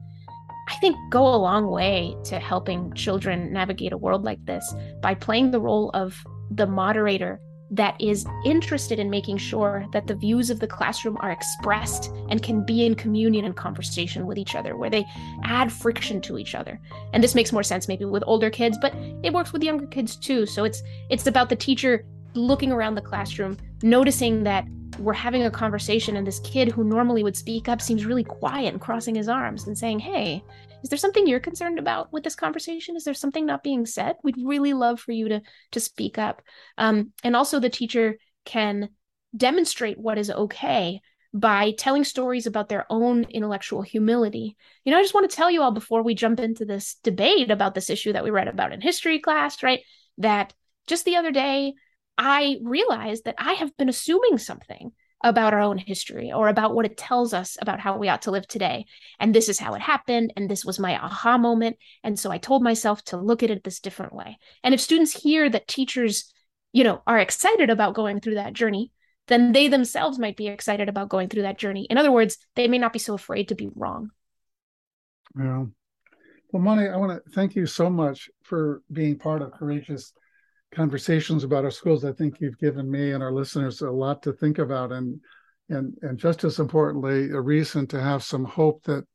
I 0.69 0.76
think 0.76 0.96
go 1.10 1.28
a 1.28 1.36
long 1.36 1.67
way 1.67 2.15
to 2.26 2.39
helping 2.39 2.93
children 2.93 3.52
navigate 3.52 3.91
a 3.91 3.98
world 3.98 4.24
like 4.24 4.43
this 4.46 4.74
by 5.02 5.13
playing 5.13 5.52
the 5.52 5.60
role 5.60 5.89
of 5.93 6.24
the 6.56 6.68
moderator 6.68 7.39
that 7.72 8.00
is 8.00 8.26
interested 8.46 9.00
in 9.00 9.10
making 9.10 9.38
sure 9.38 9.86
that 9.94 10.06
the 10.06 10.13
views 10.13 10.52
of 10.52 10.60
the 10.60 10.68
classroom 10.68 11.18
are 11.22 11.32
expressed 11.32 12.12
and 12.30 12.44
can 12.44 12.63
be 12.63 12.86
in 12.86 12.94
communion 12.94 13.46
and 13.46 13.56
conversation 13.56 14.28
with 14.28 14.38
each 14.38 14.54
other, 14.54 14.78
where 14.78 14.92
they 14.92 15.04
add 15.44 15.72
friction 15.72 16.22
to 16.22 16.38
each 16.38 16.54
other. 16.54 16.80
And 17.13 17.24
this 17.24 17.34
makes 17.34 17.52
more 17.52 17.63
sense 17.63 17.88
maybe 17.88 18.06
with 18.06 18.24
older 18.28 18.52
kids, 18.52 18.78
but 18.80 18.94
it 19.24 19.34
works 19.34 19.52
with 19.52 19.63
younger 19.63 19.88
kids 19.88 20.16
too. 20.16 20.46
So 20.46 20.66
it's 20.66 20.84
it's 21.10 21.26
about 21.26 21.50
the 21.50 21.56
teacher 21.56 22.06
looking 22.36 22.72
around 22.72 22.96
the 22.96 23.02
classroom, 23.02 23.58
noticing 23.82 24.44
that 24.44 24.66
we're 24.99 25.13
having 25.13 25.43
a 25.43 25.51
conversation 25.51 26.17
and 26.17 26.25
this 26.25 26.39
kid 26.39 26.71
who 26.71 26.84
normally 26.84 27.23
would 27.23 27.38
speak 27.38 27.67
up 27.67 27.82
seems 27.82 28.06
really 28.06 28.23
quiet 28.23 28.73
and 28.73 28.82
crossing 28.82 29.15
his 29.15 29.29
arms 29.29 29.67
and 29.67 29.77
saying, 29.77 29.99
Hey, 29.99 30.43
is 30.84 30.89
there 30.89 30.97
something 30.97 31.25
you're 31.25 31.39
concerned 31.39 31.79
about 31.79 32.12
with 32.12 32.23
this 32.23 32.36
conversation? 32.36 32.95
Is 32.95 33.03
there 33.03 33.13
something 33.13 33.45
not 33.45 33.63
being 33.63 33.86
said? 33.86 34.17
We'd 34.23 34.38
really 34.43 34.73
love 34.73 34.99
for 34.99 35.12
you 35.12 35.29
to 35.29 35.41
to 35.71 35.79
speak 35.79 36.17
up. 36.17 36.41
Um, 36.77 37.13
and 37.23 37.36
also 37.36 37.60
the 37.60 37.69
teacher 37.69 38.17
can 38.45 38.89
demonstrate 39.36 39.97
what 39.97 40.17
is 40.17 40.29
okay 40.29 41.01
by 41.34 41.71
telling 41.71 42.03
stories 42.03 42.45
about 42.45 42.69
their 42.69 42.86
own 42.89 43.23
intellectual 43.23 43.82
humility. 43.82 44.56
You 44.86 44.91
know, 44.91 44.99
I 44.99 45.01
just 45.01 45.15
want 45.15 45.29
to 45.29 45.36
tell 45.36 45.49
you 45.49 45.63
all 45.63 45.71
before 45.71 46.03
we 46.03 46.13
jump 46.13 46.39
into 46.39 46.63
this 46.63 46.97
debate 47.03 47.49
about 47.49 47.73
this 47.73 47.89
issue 47.89 48.13
that 48.13 48.23
we 48.23 48.29
read 48.29 48.47
about 48.47 48.71
in 48.71 48.82
history 48.82 49.19
class, 49.19 49.63
right? 49.63 49.82
That 50.19 50.53
just 50.86 51.06
the 51.06 51.15
other 51.15 51.32
day, 51.32 51.73
I 52.17 52.58
realized 52.63 53.26
that 53.26 53.36
I 53.38 53.54
have 53.54 53.76
been 53.78 53.89
assuming 53.89 54.38
something 54.38 54.91
about 55.23 55.54
our 55.54 55.62
own 55.62 55.78
history 55.78 56.32
or 56.32 56.49
about 56.49 56.76
what 56.76 56.86
it 56.86 56.97
tells 56.97 57.34
us 57.34 57.58
about 57.62 57.80
how 57.80 57.97
we 57.97 58.10
ought 58.10 58.23
to 58.23 58.32
live 58.32 58.45
today. 58.45 58.86
And 59.19 59.34
this 59.34 59.47
is 59.47 59.58
how 59.58 59.73
it 59.73 59.82
happened. 59.82 60.34
And 60.36 60.49
this 60.49 60.65
was 60.65 60.80
my 60.80 60.97
aha 60.97 61.38
moment. 61.38 61.78
And 62.04 62.19
so 62.19 62.30
I 62.30 62.38
told 62.38 62.62
myself 62.62 63.04
to 63.06 63.17
look 63.17 63.41
at 63.41 63.49
it 63.49 63.63
this 63.63 63.80
different 63.80 64.13
way. 64.13 64.38
And 64.63 64.73
if 64.73 64.82
students 64.82 65.13
hear 65.13 65.49
that 65.49 65.67
teachers, 65.67 66.32
you 66.73 66.84
know, 66.84 67.02
are 67.08 67.19
excited 67.19 67.69
about 67.69 67.95
going 67.95 68.19
through 68.19 68.36
that 68.36 68.54
journey, 68.54 68.91
then 69.28 69.54
they 69.54 69.69
themselves 69.69 70.19
might 70.19 70.36
be 70.36 70.47
excited 70.47 70.89
about 70.89 71.08
going 71.08 71.30
through 71.30 71.43
that 71.43 71.58
journey. 71.58 71.88
In 71.89 71.97
other 71.97 72.12
words, 72.12 72.38
they 72.56 72.67
may 72.67 72.78
not 72.78 72.91
be 72.91 72.99
so 72.99 73.13
afraid 73.13 73.47
to 73.47 73.56
be 73.56 73.69
wrong. 73.73 74.10
Yeah. 75.38 75.63
Well, 76.52 76.62
Moni, 76.62 76.89
I 76.89 76.97
want 76.97 77.23
to 77.23 77.32
thank 77.32 77.56
you 77.56 77.65
so 77.65 77.89
much 77.89 78.30
for 78.43 78.84
being 78.91 79.17
part 79.17 79.41
of 79.41 79.54
Courageous 79.54 80.13
Conversations 80.74 81.44
about 81.44 81.66
our 81.66 81.72
schools. 81.72 82.04
I 82.04 82.12
think 82.12 82.40
you've 82.40 82.58
given 82.58 82.90
me 82.90 83.12
and 83.12 83.22
our 83.22 83.32
listeners 83.32 83.82
a 83.82 83.92
lot 83.92 84.24
to 84.24 84.34
think 84.34 84.58
about, 84.60 84.92
and 84.92 85.20
and 85.70 85.96
and 86.02 86.18
just 86.18 86.44
as 86.44 86.60
importantly, 86.60 87.30
a 87.30 87.40
reason 87.40 87.88
to 87.88 88.02
have 88.02 88.24
some 88.24 88.44
hope 88.44 88.84
that 88.84 89.06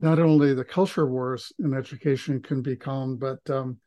not 0.00 0.18
only 0.18 0.54
the 0.54 0.64
culture 0.64 1.06
wars 1.06 1.52
in 1.58 1.74
education 1.74 2.40
can 2.40 2.62
be 2.62 2.76
calmed, 2.76 3.20
but 3.20 3.38
um, 3.50 3.78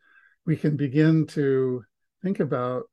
we 0.45 0.55
can 0.55 0.75
begin 0.77 1.25
to 1.27 1.83
think 2.21 2.39
about 2.39 2.83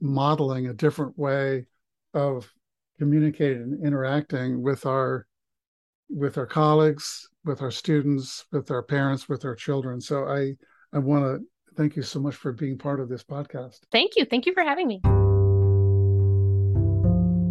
modeling 0.00 0.66
a 0.68 0.74
different 0.74 1.18
way 1.18 1.66
of 2.14 2.50
communicating 2.98 3.62
and 3.62 3.86
interacting 3.86 4.62
with 4.62 4.86
our 4.86 5.26
with 6.08 6.38
our 6.38 6.46
colleagues 6.46 7.28
with 7.44 7.62
our 7.62 7.70
students 7.70 8.44
with 8.52 8.70
our 8.70 8.82
parents 8.82 9.28
with 9.28 9.44
our 9.44 9.54
children 9.54 10.00
so 10.00 10.24
i 10.26 10.52
i 10.92 10.98
want 10.98 11.24
to 11.24 11.46
thank 11.80 11.96
you 11.96 12.02
so 12.02 12.20
much 12.20 12.34
for 12.34 12.52
being 12.52 12.76
part 12.76 13.00
of 13.00 13.08
this 13.08 13.24
podcast 13.24 13.80
thank 13.90 14.14
you 14.16 14.26
thank 14.26 14.44
you 14.44 14.52
for 14.52 14.62
having 14.62 14.86
me 14.86 15.00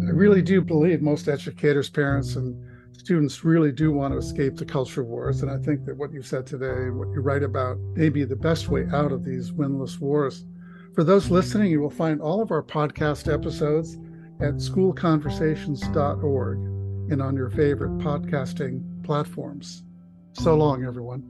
i 0.06 0.12
really 0.12 0.40
do 0.40 0.60
believe 0.60 1.02
most 1.02 1.26
educators 1.26 1.90
parents 1.90 2.36
and 2.36 2.54
students 2.96 3.44
really 3.44 3.72
do 3.72 3.90
want 3.90 4.14
to 4.14 4.18
escape 4.18 4.54
the 4.54 4.64
culture 4.64 5.02
wars 5.02 5.42
and 5.42 5.50
i 5.50 5.58
think 5.58 5.84
that 5.84 5.96
what 5.96 6.12
you 6.12 6.22
said 6.22 6.46
today 6.46 6.66
and 6.66 6.96
what 6.96 7.08
you 7.08 7.20
write 7.20 7.42
about 7.42 7.76
may 7.96 8.08
be 8.08 8.24
the 8.24 8.36
best 8.36 8.68
way 8.68 8.86
out 8.92 9.10
of 9.10 9.24
these 9.24 9.50
winless 9.50 9.98
wars 9.98 10.44
for 10.94 11.02
those 11.02 11.28
listening 11.28 11.72
you 11.72 11.80
will 11.80 11.90
find 11.90 12.20
all 12.20 12.40
of 12.40 12.52
our 12.52 12.62
podcast 12.62 13.26
episodes 13.32 13.96
at 14.40 14.54
schoolconversations.org 14.54 16.58
and 17.10 17.20
on 17.20 17.36
your 17.36 17.50
favorite 17.50 17.98
podcasting 17.98 19.04
platforms. 19.04 19.82
So 20.32 20.54
long, 20.54 20.84
everyone. 20.84 21.26